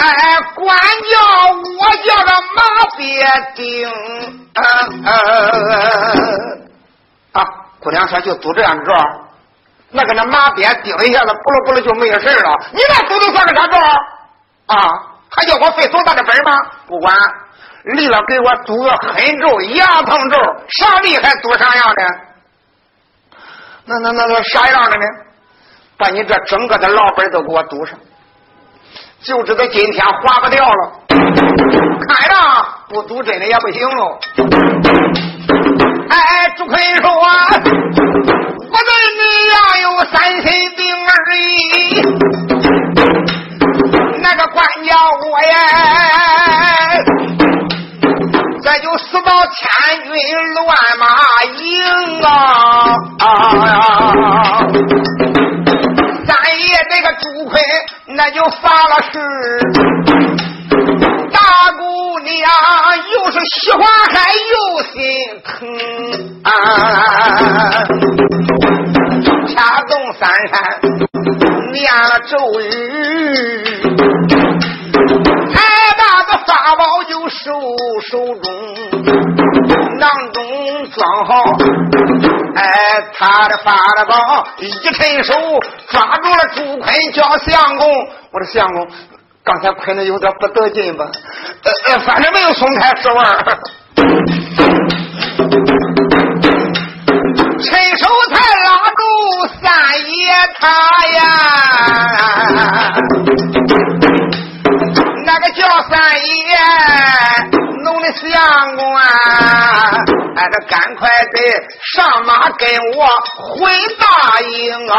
[0.00, 0.06] 哎，
[0.54, 0.64] 管
[1.10, 1.12] 教
[1.78, 2.58] 我叫个马
[2.96, 3.02] 别
[3.54, 3.62] 顶。
[4.54, 4.60] 啊，
[7.32, 7.36] 啊
[7.80, 8.90] 姑娘说就堵这样着，
[9.90, 12.50] 那个那马鞭顶一下子，不噜不噜就没事了。
[12.72, 13.78] 你那堵的算个啥着？
[14.66, 14.76] 啊，
[15.30, 16.52] 还叫我费多大的本吗？
[16.86, 17.14] 不管，
[17.84, 20.36] 离了给我赌个狠咒、牙疼咒，
[20.68, 22.02] 啥厉害赌啥样的？
[23.86, 25.04] 那那那那啥样的呢？
[25.96, 27.96] 把你这整个的老本都给我赌上，
[29.22, 30.92] 就知道今天划不掉了。
[31.08, 32.34] 看着
[32.88, 34.18] 不赌真的也不行喽。
[36.10, 39.22] 哎，朱坤说，我对你
[39.52, 42.83] 呀有三心病而已。
[44.26, 45.54] 那个官家我呀，
[48.62, 49.60] 这就死到千
[50.02, 50.14] 军
[50.54, 50.66] 乱
[50.98, 51.06] 马
[51.58, 53.22] 营啊！
[56.24, 57.62] 三爷这个朱坤
[58.06, 59.20] 那就发了誓，
[61.30, 61.38] 大
[61.76, 62.32] 姑娘
[63.12, 64.96] 又是喜欢还又心
[65.44, 65.52] 疼
[66.44, 66.50] 啊！
[69.48, 70.54] 掐动三山
[71.74, 72.64] 念了咒语。
[76.46, 77.52] 法宝就收
[78.10, 78.44] 手中，
[79.98, 80.42] 囊中
[80.90, 81.32] 装好。
[82.54, 82.62] 哎，
[83.14, 83.74] 他的法
[84.08, 85.34] 宝一伸手
[85.88, 87.86] 抓住了朱坤，叫相公。
[88.30, 88.88] 我说相公，
[89.44, 91.06] 刚才困的有点不得劲吧？
[91.64, 93.24] 呃呃，反正没有松开手腕。
[97.60, 98.36] 伸手才
[99.62, 100.68] 三爷他
[101.08, 101.18] 呀。
[105.26, 106.58] 那个叫三爷，
[107.82, 109.02] 弄的相公啊，
[110.36, 111.38] 俺这赶快得
[111.94, 113.06] 上马跟我
[113.56, 114.04] 回大
[114.40, 114.94] 营啊！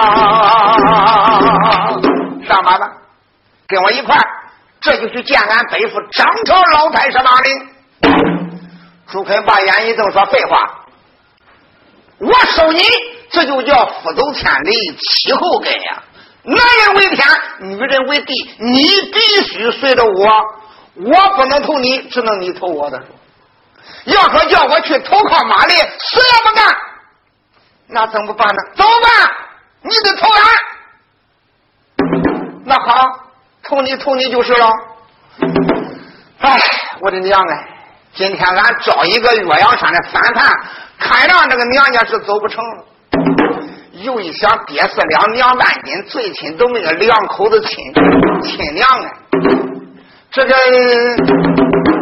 [2.47, 2.91] 上马吧，
[3.67, 4.21] 跟我一块儿
[4.81, 7.69] 这就去见俺北府张朝老太师马林。
[9.11, 10.57] 朱坤把眼一瞪，说：“废话，
[12.17, 12.81] 我收你，
[13.35, 16.03] 这就叫父走千里，妻后跟呀。”
[16.47, 17.27] 男人为天，
[17.59, 20.29] 女人为地，你必须随着我，
[20.95, 23.03] 我不能投你，只能你投我的。
[24.05, 26.75] 要说叫我去投靠马丽，谁也不干。
[27.87, 28.61] 那怎么办呢？
[28.75, 29.09] 怎么办？
[29.81, 30.43] 你得投俺。
[32.63, 33.19] 那好，
[33.63, 34.69] 投你投你就是了。
[36.39, 36.61] 哎，
[37.01, 37.69] 我的娘哎！
[38.13, 40.45] 今天俺招一个岳阳山的反叛，
[40.99, 42.85] 看让这个娘家是走不成了。
[44.03, 47.93] 又一想，爹是两娘半斤，最亲都没有两口子亲
[48.43, 49.09] 亲娘啊！
[50.31, 50.53] 这个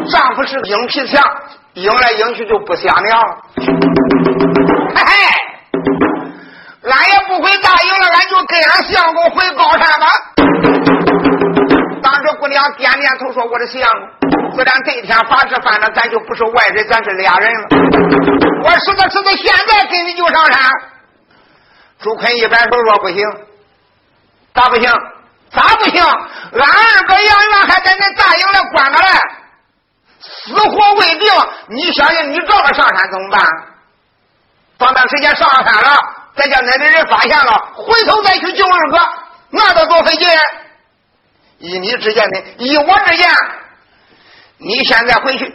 [0.09, 1.23] 丈夫是硬皮强，
[1.75, 3.37] 硬来硬去就不想娘了。
[4.95, 5.15] 嘿嘿，
[6.91, 10.07] 俺也不回大营了，俺就跟俺相公回高山吧。
[12.01, 13.81] 当时姑娘点点头说：“我的相
[14.29, 17.67] 公，自然这一天发誓犯了，咱就不是外人，咱是俩人了。
[18.63, 20.59] 我是的，是的，现在跟你就上山。”
[22.03, 23.17] 朱坤一摆手说：“不行，
[24.53, 24.91] 咋不行？
[25.51, 26.03] 咋不行？
[26.03, 29.07] 俺二哥杨元还在那大营里关着嘞，
[30.19, 31.31] 死活未定。
[31.69, 33.41] 你相信你这么上山怎么办？
[34.77, 35.97] 短段时间上了山了，
[36.35, 38.99] 再叫那里人发现了，回头再去救二哥，
[39.51, 40.27] 那得多费劲。
[41.59, 43.29] 依你之见的，依我之见，
[44.57, 45.45] 你现在回去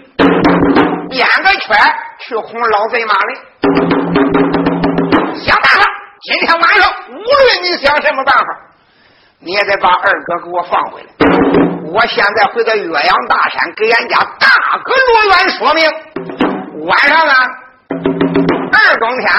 [1.11, 1.77] 编个圈
[2.21, 3.37] 去哄老贼马林，
[5.45, 5.85] 想办法。”
[6.21, 8.47] 今天晚上，无论你想什么办法，
[9.39, 11.09] 你也得把二哥给我放回来。
[11.93, 14.49] 我现在回到岳阳大山，给俺家大
[14.85, 15.89] 哥罗元说明。
[16.87, 17.35] 晚上啊，
[18.73, 19.33] 二更天，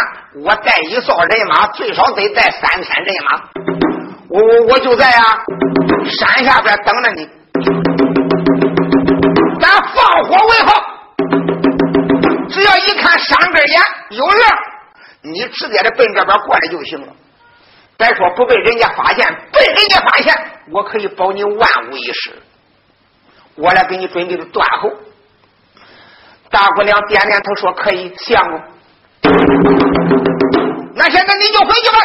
[0.46, 3.42] 我带一哨人马，最少得带三千人马。
[4.30, 5.38] 我我我就在啊
[6.10, 7.30] 山下边等着你。
[9.60, 10.74] 咱放火为号，
[12.50, 14.42] 只要一看山根眼有人，
[15.22, 17.07] 你直接的奔这边过来就行了。
[17.97, 20.34] 别说不被人家发现，被人家发现，
[20.72, 22.32] 我可以保你万无一失。
[23.55, 24.89] 我来给你准备的断后。
[26.49, 28.61] 大姑娘点点头说：“可以，相公。
[30.95, 31.97] 那现在你就回去吧。”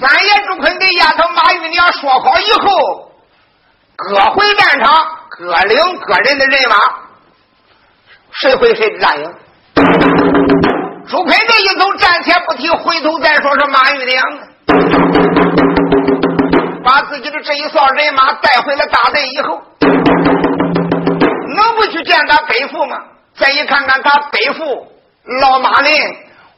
[0.00, 3.12] 三爷朱坤给丫头马玉娘说好以后，
[3.96, 6.76] 各回战场，各领各人的人马，
[8.30, 9.34] 谁回谁的答应。
[11.08, 14.22] 朱坤这一走，暂且不提，回头再说是马玉娘，
[16.84, 22.96] 把自己的这一扫人马带回了大队以后，能不去见他背父吗？
[23.36, 24.86] 再一看看他背父
[25.40, 25.92] 老马林，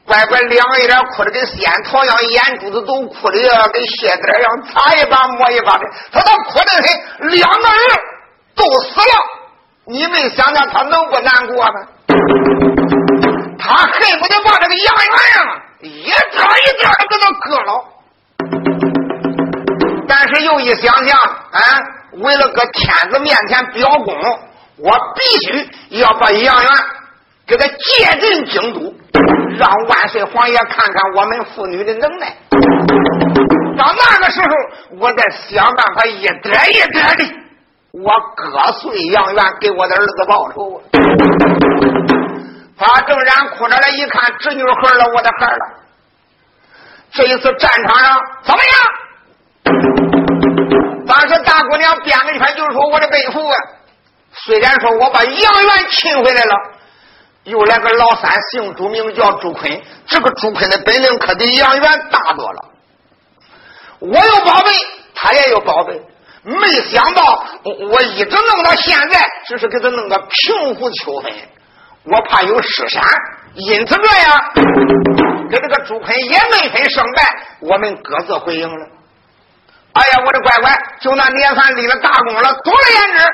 [0.06, 3.38] 乖乖两个人哭的跟仙桃一样，眼珠子都哭的
[3.72, 7.78] 跟血点一样，擦一把抹一把的，他都哭的很，两个人
[8.56, 9.14] 都死了，
[9.86, 12.69] 你没想想他能不难过吗？
[13.60, 17.70] 他恨不得把这个杨元呀一点一点的给他割了，
[20.08, 21.60] 但是又一想想，啊，
[22.22, 24.14] 为了搁天子面前表功，
[24.78, 26.70] 我必须要把杨元
[27.46, 28.94] 给他借进京都，
[29.58, 32.34] 让万岁皇爷看看我们妇女的能耐。
[33.76, 34.48] 到那个时候，
[34.98, 37.24] 我再想办法一点一点的，
[37.92, 40.82] 我割碎杨元，给我的儿子报仇。
[42.80, 45.66] 他正然哭着来一看，侄女孩了，我的孩了。
[47.12, 48.74] 这一次战场上怎么样？
[51.06, 53.56] 当时大姑娘编了一篇，就是说我的背父啊，
[54.32, 56.54] 虽然说我把杨元擒回来了，
[57.44, 59.82] 又来个老三，姓朱，名叫朱坤。
[60.06, 62.64] 这个朱坤的本领可比杨元大多了。
[63.98, 64.70] 我有宝贝，
[65.14, 66.00] 他也有宝贝，
[66.44, 71.30] 没想到我一直弄到现在，只是给他弄个平湖秋分。
[72.04, 73.02] 我怕有失山，
[73.54, 74.40] 因此这样，
[75.50, 77.22] 跟这个朱坤也没分胜败，
[77.60, 78.86] 我们各自回营了。
[79.92, 82.54] 哎呀，我的乖乖，就那年算立了大功了。
[82.64, 83.28] 总而言之，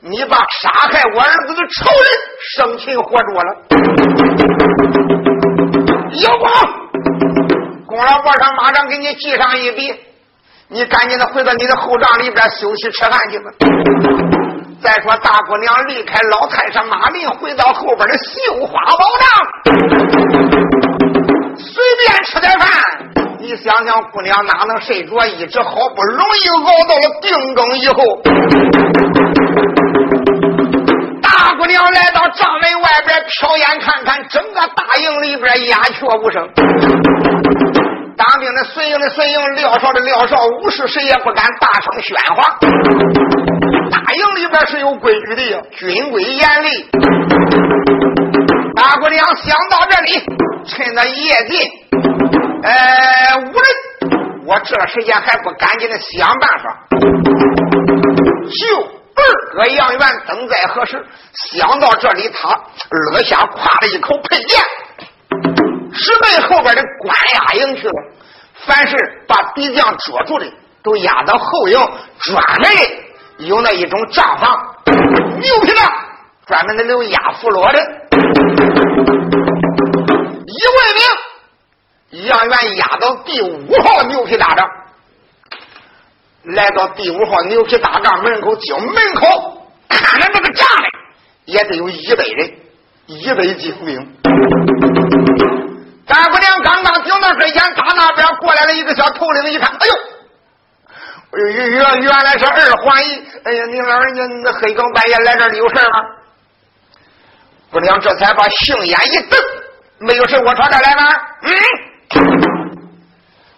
[0.00, 2.06] 你把杀害我儿子的仇人
[2.56, 3.56] 生擒活捉了。
[6.10, 6.48] 有功，
[7.86, 9.94] 功劳簿上马上给你记上一笔，
[10.68, 13.50] 你赶紧的回到你的后帐里边休息吃饭去吧。
[14.80, 19.28] 再说大姑娘离开老太上马林，回到后边的绣花宝帐，
[21.56, 22.68] 随便吃点饭。
[23.40, 25.26] 你想想，姑娘哪能睡着？
[25.26, 28.22] 一直好不容易熬到了定更以后，
[31.22, 36.48] 大姑娘来到帐门外边瞟眼看看，整个大营里边鸦雀无声。
[38.16, 42.58] 当兵的随营的随营，撂哨的撂哨，武士谁也不敢大声喧哗。
[44.08, 46.88] 大营里边是有规矩的，军规严厉。
[48.74, 50.24] 大姑娘想到这里，
[50.66, 51.60] 趁着夜近，
[52.62, 56.86] 呃，无人，我这时间还不赶紧的想办法，
[58.48, 58.82] 就
[59.14, 61.04] 二哥杨元等在何时？
[61.50, 64.58] 想到这里，他耳下挎了一口佩剑，
[65.92, 67.94] 直奔后边的关押营去了。
[68.64, 68.96] 凡是
[69.28, 70.46] 把敌将捉住的，
[70.82, 71.78] 都押到后营，
[72.20, 72.70] 专门。
[73.38, 74.74] 有那一种账房，
[75.40, 75.80] 牛皮的，
[76.46, 77.78] 专门的留押俘虏的。
[80.44, 84.68] 一问名，杨元押到第五号牛皮大帐，
[86.42, 90.88] 来到第五号牛皮大帐门口，就门口看着这个帐里，
[91.44, 92.52] 也得有一百人，
[93.06, 94.16] 一百精兵。
[96.08, 99.94] 大姑娘刚刚顶到跟前，他那边过来了一个小头领，一看，哎呦！
[101.30, 106.00] 原原原来是二环一，哎呀，你老人家那黑更半夜来这里有事吗？
[107.70, 109.38] 姑娘这才把杏眼一瞪，
[109.98, 111.02] 没有事，我朝这来吗？
[111.42, 111.52] 嗯，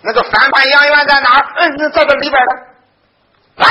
[0.03, 1.47] 那个反叛杨元在哪儿？
[1.59, 2.53] 嗯，在这里边呢。
[3.57, 3.66] 来，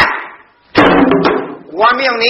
[1.73, 2.25] 我命你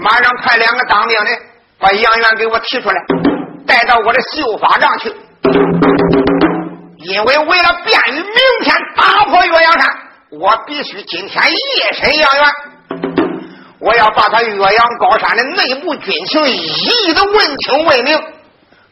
[0.00, 1.30] 马上派两个当兵的
[1.78, 2.96] 把杨元给我提出来，
[3.66, 5.08] 带到我的绣法帐去，
[6.98, 10.05] 因为为了便于明天打破岳阳山。
[10.38, 12.44] 我必须今天夜审杨元，
[13.78, 16.56] 我要把他岳阳高山的内部军情一
[17.06, 18.14] 一的问清问明，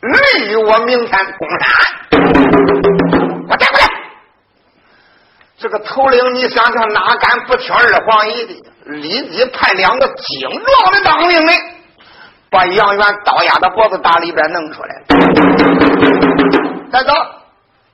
[0.00, 1.68] 利于我明天攻山。
[3.46, 3.86] 我带过来。
[5.58, 8.54] 这个头领，你想想哪敢不听二皇爷的？
[8.86, 11.52] 立即派两个精壮的当兵的，
[12.50, 15.02] 把杨元刀压到脖子大里边弄出来。
[16.90, 17.12] 带走，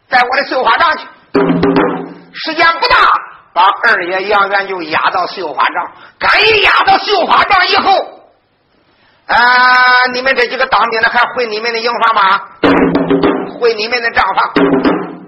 [0.08, 1.04] 在我的绣花帐去。
[2.32, 2.96] 时间不大。
[3.52, 5.92] 把二爷杨元就押到绣花帐。
[6.18, 7.92] 刚一押到绣花帐以后，
[9.26, 9.36] 啊，
[10.12, 12.40] 你们这几个当兵的还回你们的营房吗？
[13.58, 14.52] 回你们的帐房。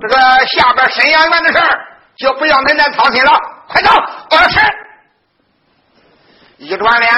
[0.00, 0.16] 这个
[0.46, 1.80] 下边沈阳元的事儿，
[2.16, 3.30] 就不要恁再操心了。
[3.68, 3.90] 快走！
[4.30, 4.60] 二是。
[6.58, 7.12] 一转脸，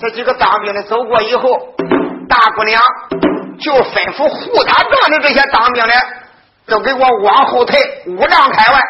[0.00, 1.74] 这几个当兵的走过以后，
[2.28, 2.82] 大姑娘
[3.58, 5.94] 就吩咐护他帐的这些当兵的，
[6.66, 8.80] 都给我往后退五丈开外。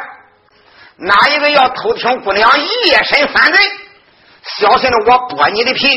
[0.96, 2.48] 哪一个要偷听姑娘
[2.86, 3.60] 夜审犯罪，
[4.42, 5.88] 小心的我剥你的皮。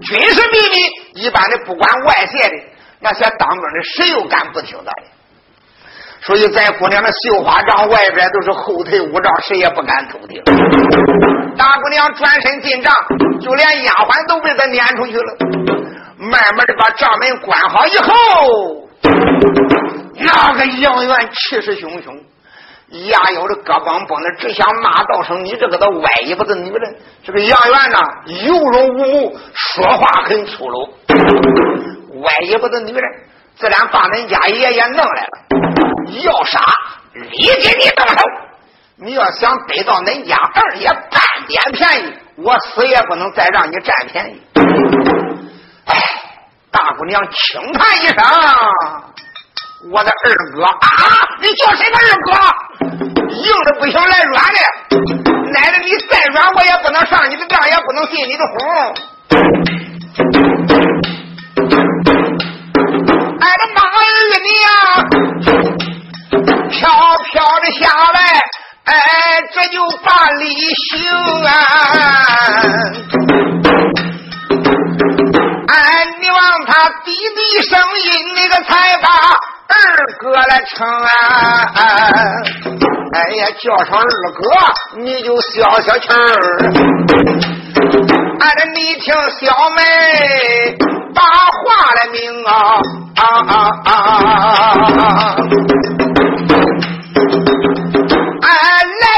[0.00, 2.54] 军事秘密，一般的不管外界的
[3.00, 4.92] 那些当兵的，谁又敢不听的？
[6.22, 10.42] 所以在姑娘的绣花帐外边都是后退五丈，谁也不敢偷听。
[11.56, 12.92] 大姑娘转身进帐，
[13.40, 15.36] 就连丫鬟都被她撵出去了。
[16.18, 18.88] 慢慢的把帐门关好以后，
[20.16, 22.20] 那个杨元气势汹汹。
[22.90, 30.94] 牙咬着胳膊绷着，只想骂道声：“你这个的歪尾巴子女人！”这个杨元呐，有容无目，说话很粗鲁。
[32.22, 33.02] 歪尾巴子女人，
[33.56, 35.38] 自然把恁家爷爷弄来了。
[36.22, 36.60] 要杀，
[37.12, 37.30] 立
[37.60, 38.16] 即你动手！
[39.00, 44.42] 你要想得到恁家二爷半点便宜，我死也不能再让你占便宜。
[45.84, 45.92] 哎，
[46.70, 48.16] 大姑娘轻叹一声
[49.84, 50.76] ：“我的二哥啊，
[51.40, 52.32] 你叫谁个二哥？”
[53.30, 54.58] 硬的不行，来软的。
[55.52, 58.58] 奶奶，你再软，我也不能上你的当，也不能进你的红。
[63.40, 63.94] 俺的马儿
[64.42, 64.68] 你呀，
[66.70, 66.90] 飘
[67.30, 68.18] 飘的下来，
[68.84, 68.96] 哎，
[69.52, 70.44] 这就把礼
[70.90, 71.08] 行
[71.44, 71.52] 啊。
[75.68, 79.08] 哎，你望他滴滴声音，那个才把
[79.68, 79.74] 二
[80.18, 81.10] 哥来称啊。
[83.14, 84.42] 哎呀，叫上二哥，
[85.02, 86.14] 你就消消气儿。
[88.40, 89.06] 俺这你听
[89.40, 89.78] 小妹
[91.14, 91.58] 把话
[91.94, 92.50] 来明啊
[93.16, 93.52] 啊啊
[93.84, 93.90] 啊！
[98.42, 98.46] 哎，
[99.00, 99.04] 来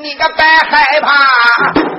[0.00, 1.12] 你可别害怕。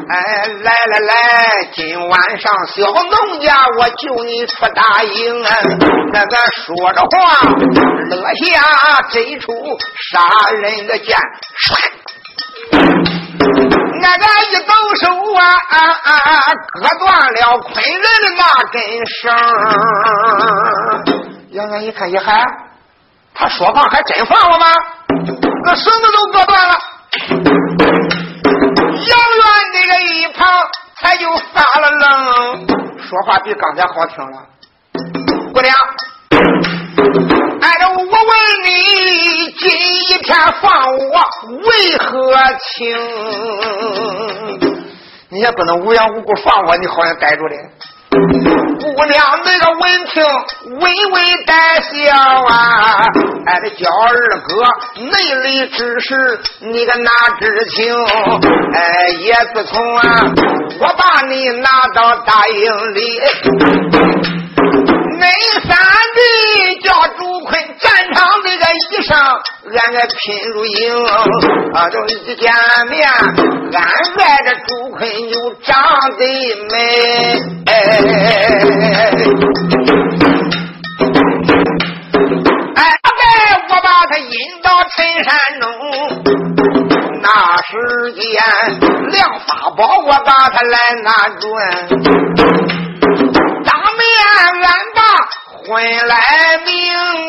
[0.09, 5.49] 哎，来来来，今晚上小农家我救你出大营啊。
[6.13, 7.07] 那个说着话，
[8.09, 8.61] 勒下
[9.11, 9.53] 这出
[10.11, 11.17] 杀人的剑，
[14.01, 19.19] 那个一抖手啊啊啊，割断了昆人的那根绳。
[21.51, 22.41] 杨元一看，一喊，
[23.33, 24.65] 他说话还真放了吗？
[25.65, 26.79] 那绳子都割断了。
[27.27, 29.43] 杨元
[29.73, 30.47] 那个一旁，
[30.95, 32.67] 他就发了愣，
[32.97, 34.47] 说话比刚才好听了。
[35.53, 35.73] 姑娘，
[37.61, 38.03] 哎，我问
[38.65, 41.19] 你，今一天放我
[41.57, 41.67] 为
[41.97, 42.97] 何情？
[45.29, 47.55] 你也不能无缘无故放我，你好像逮住的。
[48.99, 50.21] 姑娘那个闻听，
[50.81, 53.05] 微微带笑啊，
[53.45, 54.61] 哎，这叫二哥
[55.05, 57.95] 内里之事，你个哪知情？
[58.73, 60.03] 哎，也自从啊，
[60.81, 64.28] 我把你拿到大营里。
[65.29, 65.69] 恁三
[66.15, 66.19] 弟
[66.81, 69.13] 叫朱坤，战场那个衣裳，
[69.71, 70.17] 俺个拼
[70.53, 71.05] 如影。
[71.73, 72.51] 啊，这一见
[72.89, 73.79] 面，俺
[74.17, 75.69] 爱这朱坤又长
[76.17, 76.23] 得
[76.71, 76.73] 美。
[77.67, 77.71] 哎，
[82.75, 82.81] 哎，
[83.69, 85.29] 我把他引到陈山
[85.61, 85.65] 中，
[87.21, 87.27] 那
[87.61, 87.69] 时
[88.13, 88.25] 间
[89.11, 91.07] 亮法宝，我把他来拿
[94.21, 95.38] 准。
[95.69, 96.17] 婚来
[96.65, 96.73] 明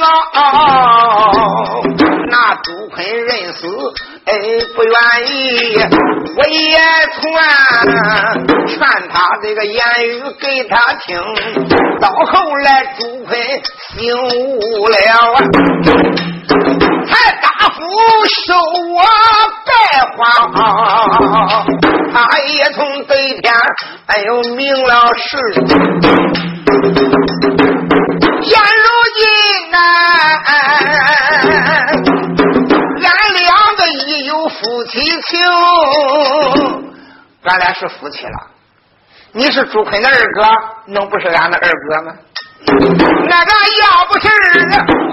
[0.01, 0.41] 啊，
[2.31, 3.69] 那朱坤认死，
[4.25, 4.33] 哎，
[4.75, 4.95] 不愿
[5.29, 5.77] 意。
[6.39, 6.79] 我也
[7.13, 7.21] 劝
[8.67, 8.79] 劝
[9.13, 11.21] 他这个言语给他听，
[12.01, 13.39] 到后来朱坤
[13.95, 15.37] 醒悟了啊，
[17.07, 17.13] 才
[17.43, 17.79] 答复
[18.47, 18.55] 收
[18.95, 19.05] 我
[19.67, 19.71] 白
[20.17, 20.19] 花。
[22.11, 23.53] 他也从这天
[24.07, 25.37] 哎呦明了事。
[28.43, 28.87] 现如
[29.17, 29.23] 今
[29.71, 29.77] 呐，
[33.03, 35.39] 俺两个已有夫妻情，
[37.45, 38.33] 咱俩是夫妻了。
[39.33, 40.43] 你是朱坤的二哥，
[40.87, 42.13] 能不是俺的二哥吗？
[43.29, 44.29] 那个要不是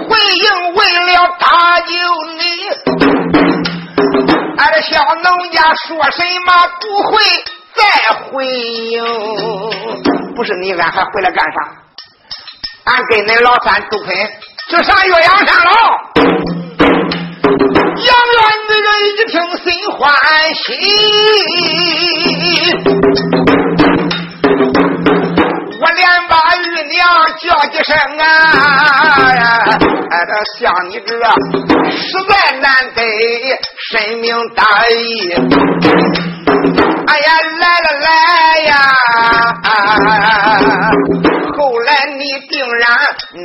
[0.08, 1.92] 回应为了搭救
[2.36, 2.42] 你，
[4.58, 7.22] 俺这小农家说什么不会
[7.74, 7.82] 再
[8.24, 9.04] 回应？
[10.34, 11.58] 不是你，俺还回来干啥？
[12.88, 14.16] 俺跟恁老三杜坤
[14.70, 15.70] 就上岳阳山了。
[18.00, 18.72] 杨元女
[19.08, 19.98] 一听心欢
[20.54, 20.64] 喜，
[25.80, 26.96] 我连把玉娘
[27.38, 28.24] 叫几声啊！
[30.44, 31.14] 像你这
[31.90, 33.02] 实在难得，
[33.90, 35.32] 深明大义。
[37.06, 37.28] 哎呀，
[37.58, 38.08] 来了来
[38.62, 38.72] 呀！
[41.56, 42.86] 后来你定然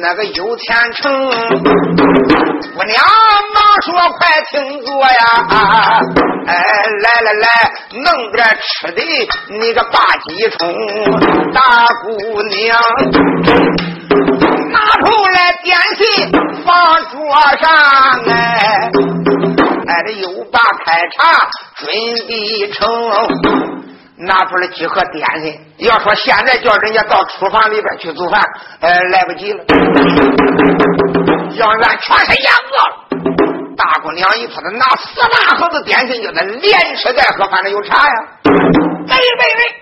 [0.01, 1.01] 那个有钱成。
[2.75, 2.95] 我娘
[3.53, 4.21] 忙说：“快
[4.51, 5.09] 请坐呀！
[6.47, 6.53] 哎，
[7.01, 7.45] 来来来，
[7.91, 9.01] 弄点吃的，
[9.49, 10.61] 你个大鸡冲，
[11.53, 12.77] 大姑娘
[14.73, 16.31] 拿出来点心
[16.65, 16.73] 放
[17.11, 17.15] 桌
[17.61, 17.63] 上，
[18.27, 18.91] 哎，
[19.87, 21.47] 哎，这又把开茶
[21.77, 21.87] 准
[22.27, 22.81] 备成。”
[24.15, 28.41] 拿出来几盒点心，要说现在叫人家到厨房里边去做饭，
[28.79, 29.59] 呃，来不及了。
[31.55, 38.13] 杨元全是眼饿了，大姑娘一瞅他拿四大盒子点心，叫他连吃带喝，反正有茶呀。
[38.45, 39.75] 喂喂喂，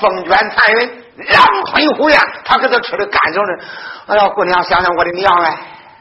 [0.00, 3.58] 风卷残云，狼吞虎咽，他给他吃的干净的。
[4.06, 5.58] 哎呀，姑娘想想我的娘哎，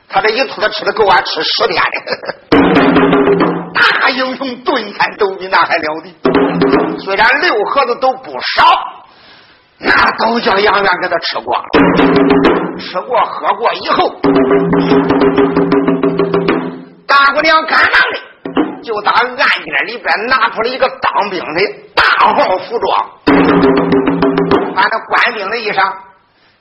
[0.10, 1.98] 他这一吐他吃的够俺吃十天的。
[3.74, 7.00] 大英雄顿餐斗比那还了得！
[7.00, 8.64] 虽然六盒子都不少，
[9.80, 11.68] 那都叫杨元给他吃光了。
[12.80, 14.16] 吃过喝过以后，
[17.08, 19.46] 大姑娘赶忙的就打暗间
[19.88, 21.62] 里边拿出了一个当兵的
[21.96, 22.04] 大
[22.34, 23.10] 号服装，
[24.74, 25.82] 把那官兵的衣裳。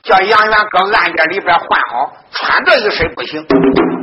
[0.03, 3.45] 叫杨元搁暗间里边换好，穿这一身不行，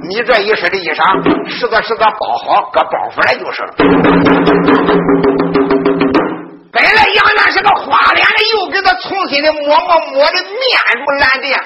[0.09, 3.75] 你这一身的衣裳，拾个拾个包好，搁包袱来就是了。
[6.71, 10.55] 本来杨元是个花脸的，又给他重新的抹抹抹的面
[10.95, 11.61] 如蓝靛。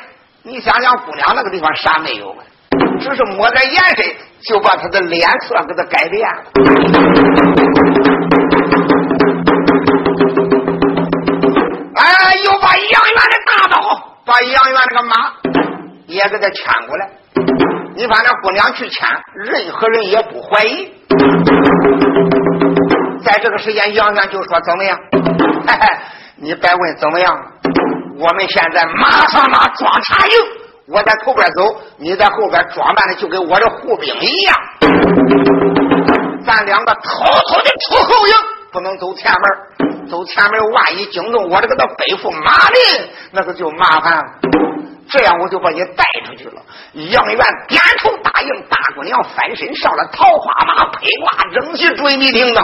[0.44, 2.34] 你想想，姑娘那个地方啥没有？
[3.00, 4.02] 只是抹点颜色，
[4.40, 6.38] 就把他的脸色给他改变了。
[14.32, 15.14] 把杨元那个马
[16.06, 17.10] 也给他牵过来，
[17.94, 20.90] 你反正姑娘去牵，任何人也不怀疑。
[23.22, 24.98] 在这个时间，杨元就说：“怎么样？
[25.68, 25.86] 嘿嘿，
[26.36, 27.38] 你别问怎么样，
[28.18, 30.32] 我们现在马上马装茶营，
[30.88, 34.56] 我在头边走，你在后边装扮的就跟我的护兵一样。
[36.46, 38.32] 咱两个偷偷的出后营，
[38.72, 39.42] 不能走前门。”
[40.12, 44.22] 走前面，万一惊动我这个他背负马林，那个就麻烦了。
[45.08, 46.60] 这样我就把你带出去了。
[46.92, 52.62] 杨元点头答应，大姑娘翻身上了桃花马，披挂整齐追你听到。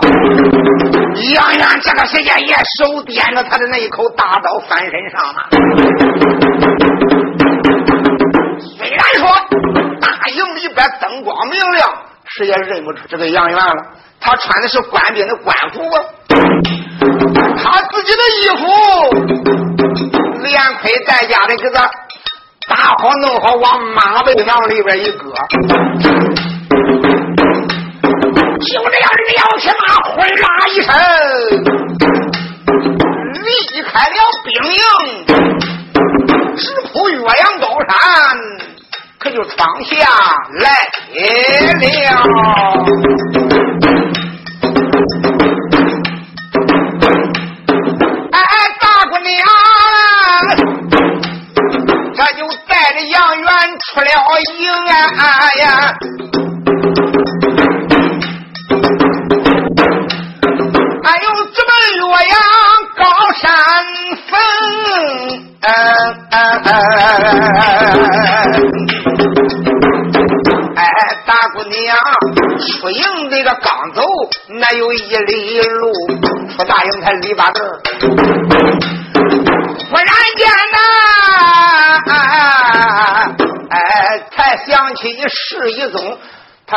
[1.32, 5.48] 杨元这个时间也手掂着他的那一口大刀翻身上了。
[8.76, 9.26] 虽然说
[10.02, 11.90] 大营里边灯光明亮，
[12.26, 13.86] 谁也认不出这个杨元了。
[14.20, 16.02] 他穿的是官兵的官服啊。
[17.60, 18.64] 他自己的衣服，
[20.42, 21.88] 连盔带甲的给他
[22.68, 25.32] 打好弄好，往马背囊里边一搁，
[28.60, 30.92] 就这样撩起马，呼啦一声，
[33.44, 33.48] 离
[33.82, 34.80] 开了兵营，
[36.56, 36.62] 直
[36.92, 37.96] 扑岳阳高山，
[39.18, 39.94] 可就闯下
[40.60, 40.64] 来
[41.80, 41.86] 了。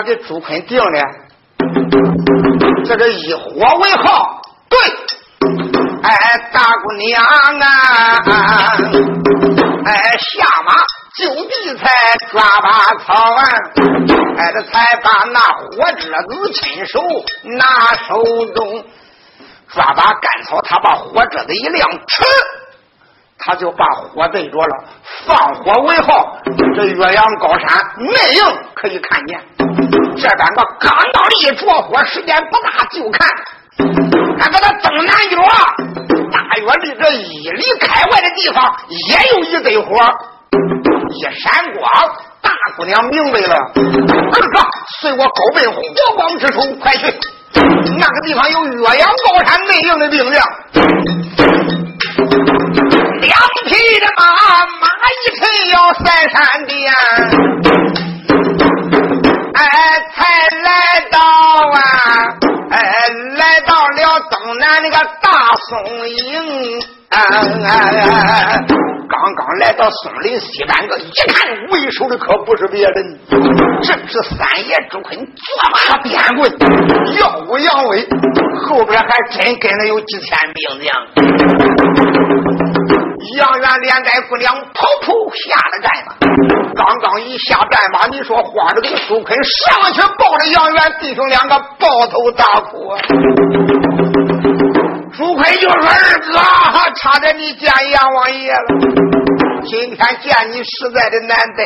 [0.02, 1.00] 他给朱坤定的，
[2.86, 4.80] 这个以火为号，对，
[6.02, 7.68] 哎，大姑娘啊，
[9.86, 10.74] 哎，下马
[11.16, 11.88] 就地才
[12.32, 13.46] 抓把草啊，
[14.38, 17.00] 哎，这才把那火折子亲手
[17.60, 18.24] 拿手
[18.56, 18.84] 中，
[19.68, 22.24] 抓把干草，他把火折子一亮，吃。
[23.44, 24.84] 他就把火对着了，
[25.26, 26.38] 放火为号。
[26.76, 29.40] 这岳阳高山内应可以看见，
[30.18, 33.30] 这两个刚到一着火，时间不大，就看，
[34.40, 35.42] 俺把他东南角
[36.32, 39.96] 大约离这一里开外的地方，也有一堆火，
[41.10, 44.60] 一闪光，大姑娘明白了，二哥，
[45.00, 45.82] 随我狗奔火
[46.16, 47.06] 光之处，快去！
[47.54, 50.42] 那个地方有岳阳高山内应的兵将，
[55.72, 56.94] 要三山的呀，
[59.54, 59.64] 哎，
[60.14, 60.20] 才
[60.60, 60.70] 来
[61.12, 61.78] 到啊，
[62.72, 62.80] 哎，
[63.38, 64.00] 来到了
[64.30, 65.30] 东南那个大
[65.70, 66.82] 松营。
[69.10, 73.20] 刚刚来到松林西半个，一看为首的可不是别人，
[73.84, 75.26] 正是三爷朱坤，坐
[75.70, 76.50] 马鞭棍，
[77.20, 78.08] 耀武扬威，
[78.66, 80.90] 后边还真跟着有几千兵将。
[83.38, 86.16] 杨元连带姑娘噗噗下了战马，
[86.76, 92.98] 刚刚一下战马，你说慌着个朱坤上去抱着杨元弟兄两个抱头大哭。
[95.14, 96.40] 朱坤就说：“二哥，
[96.96, 98.66] 差点你见阎王爷了。
[99.66, 101.64] 今天见你实在的难得。”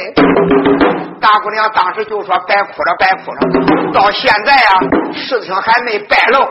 [1.22, 3.94] 大姑娘当时就说：“别哭了，别哭了。
[3.94, 4.82] 到现在啊，
[5.14, 6.46] 事情还没败露，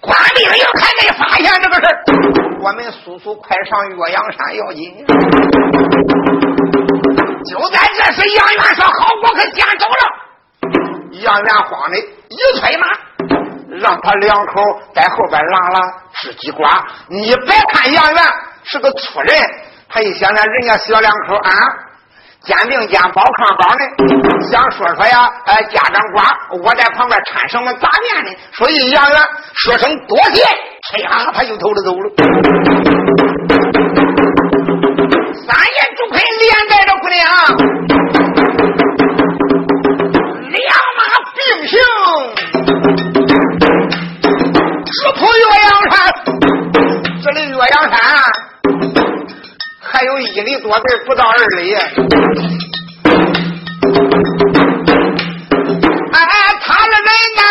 [0.00, 2.02] 官兵又还没发现这个事儿
[2.62, 5.04] 我们叔叔快上岳阳山要紧。”
[7.50, 9.94] 就在这时，杨元说：“好，我可先走了。”
[11.22, 12.86] 杨元慌的一催马。
[13.74, 14.60] 让他两口
[14.94, 15.80] 在后边拉拉
[16.12, 16.86] 吃鸡瓜。
[17.08, 18.22] 你别看杨元
[18.64, 19.34] 是个粗人，
[19.88, 21.50] 他一想想人家小两口啊，
[22.44, 23.82] 肩并肩包炕包的，
[24.50, 28.30] 想说说呀，哎，家长瓜，我在旁边掺什么杂念呢？
[28.52, 29.20] 所以杨元
[29.54, 30.42] 说声多谢，
[30.94, 32.10] 哎呀，他就偷着走了。
[35.34, 37.20] 三爷朱培连带着姑娘，
[40.50, 40.60] 两
[40.98, 41.00] 马
[41.36, 41.78] 并行。
[44.84, 45.42] 直扑岳
[50.34, 51.74] 一里多地，不到二里。
[56.14, 56.20] 哎，
[56.64, 57.42] 他的人呐，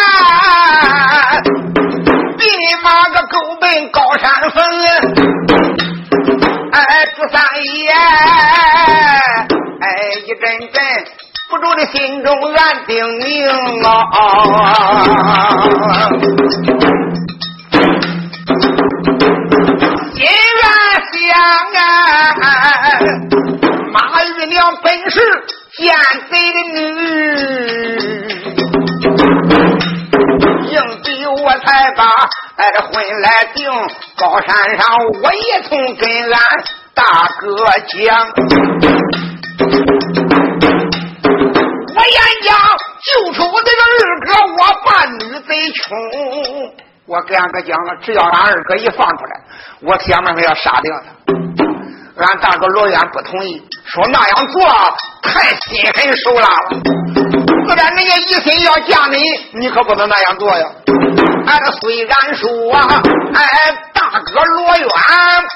[2.39, 2.43] 立
[2.83, 4.57] 马个狗奔高山峰。
[6.71, 6.79] 哎，
[7.15, 7.91] 朱三爷，
[9.79, 9.85] 哎，
[10.25, 10.75] 一阵阵
[11.51, 13.89] 不住的心中暗叮咛啊。
[34.51, 34.83] 山上
[35.23, 36.37] 我也从跟俺
[36.93, 37.03] 大
[37.39, 37.47] 哥
[37.87, 38.27] 讲，
[41.95, 42.51] 我眼家
[42.99, 43.95] 救出我这个二
[44.25, 45.81] 哥，我把女贼穷。
[47.05, 49.41] 我跟俺哥讲了，只要俺二哥一放出来，
[49.83, 51.05] 我想办法要杀掉他。
[52.25, 54.61] 俺大哥罗元不同意，说那样做
[55.21, 56.71] 太心狠手辣了。
[57.69, 59.17] 自然人家一心要嫁你，
[59.53, 60.67] 你可不能那样做呀。
[61.47, 63.01] 俺虽然说啊，
[63.33, 63.41] 哎，
[63.90, 64.87] 大大哥罗元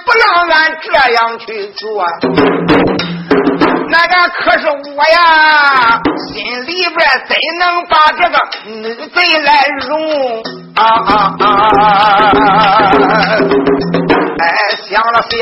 [0.05, 2.05] 不让俺这样去做。
[3.89, 5.99] 那个可是我呀，
[6.33, 6.97] 心里边
[7.27, 10.41] 怎能把这个女贼来容
[10.75, 11.47] 啊啊啊！
[14.39, 14.45] 哎，
[14.89, 15.35] 想了想，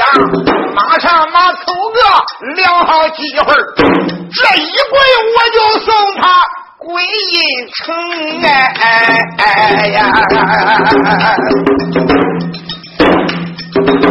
[0.73, 1.61] 马上马凑
[1.93, 1.99] 个
[2.55, 4.99] 良好机会，这一跪
[5.29, 6.21] 我就送他
[6.79, 7.95] 归阴城
[8.43, 8.51] 哎
[9.37, 9.41] 哎
[9.87, 9.97] 呀！
[13.93, 14.01] 朱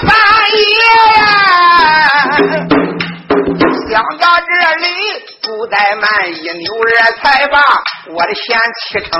[0.00, 0.08] 三
[0.54, 0.60] 爷
[1.18, 1.22] 呀，
[3.90, 4.86] 想到这里
[5.42, 7.58] 不怠慢，一扭人才把
[8.12, 9.10] 我的贤妻称，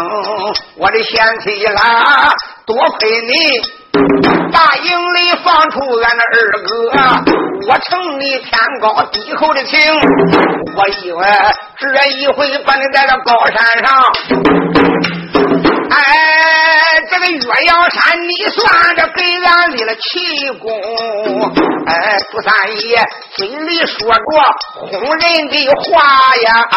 [0.76, 2.32] 我的贤妻啦，
[2.64, 3.32] 多亏你
[4.52, 6.70] 大营里放出俺的二哥，
[7.68, 9.80] 我承你天高地厚的情，
[10.76, 11.26] 我以为
[11.76, 13.88] 这一回把你带到高山上。
[15.90, 20.70] 哎，这个岳阳山，你算着给俺立了奇功。
[21.86, 23.02] 哎，朱三爷
[23.36, 24.20] 嘴里说着
[24.74, 26.02] 哄人的话
[26.36, 26.68] 呀，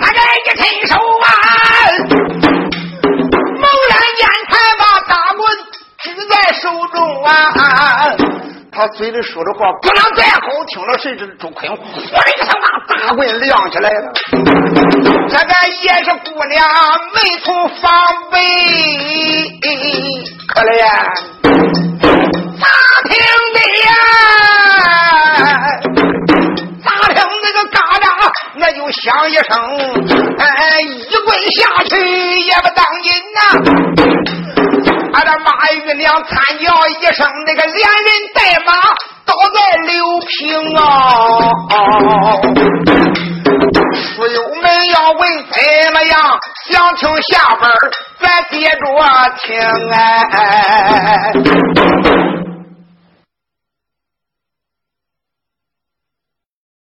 [0.00, 1.26] 那个一伸手啊，
[3.02, 5.40] 猛然间才把大棍
[6.02, 7.28] 举在手中啊。
[8.70, 12.06] 他嘴里说的话不能再好听了，谁知朱坤呼的一
[12.38, 12.48] 声，
[12.86, 14.12] 把大棍亮起来了。
[15.28, 15.52] 这个
[15.82, 16.68] 也是姑娘
[17.14, 17.90] 没从防
[18.30, 18.38] 备，
[20.46, 20.86] 可怜
[22.60, 22.66] 咋
[23.08, 23.12] 听
[23.54, 24.47] 的呀？
[28.92, 29.44] 响一声，
[30.38, 33.40] 哎哎，一棍下去也不当紧呐！
[35.14, 38.72] 俺的马玉娘惨叫一声，那个连人带马
[39.24, 40.80] 倒在柳平啊！
[43.94, 45.20] 书友们要问
[45.50, 46.38] 怎么样，
[46.70, 47.70] 想听下边，
[48.20, 48.76] 咱接着
[49.44, 49.46] 听
[49.92, 51.32] 哎。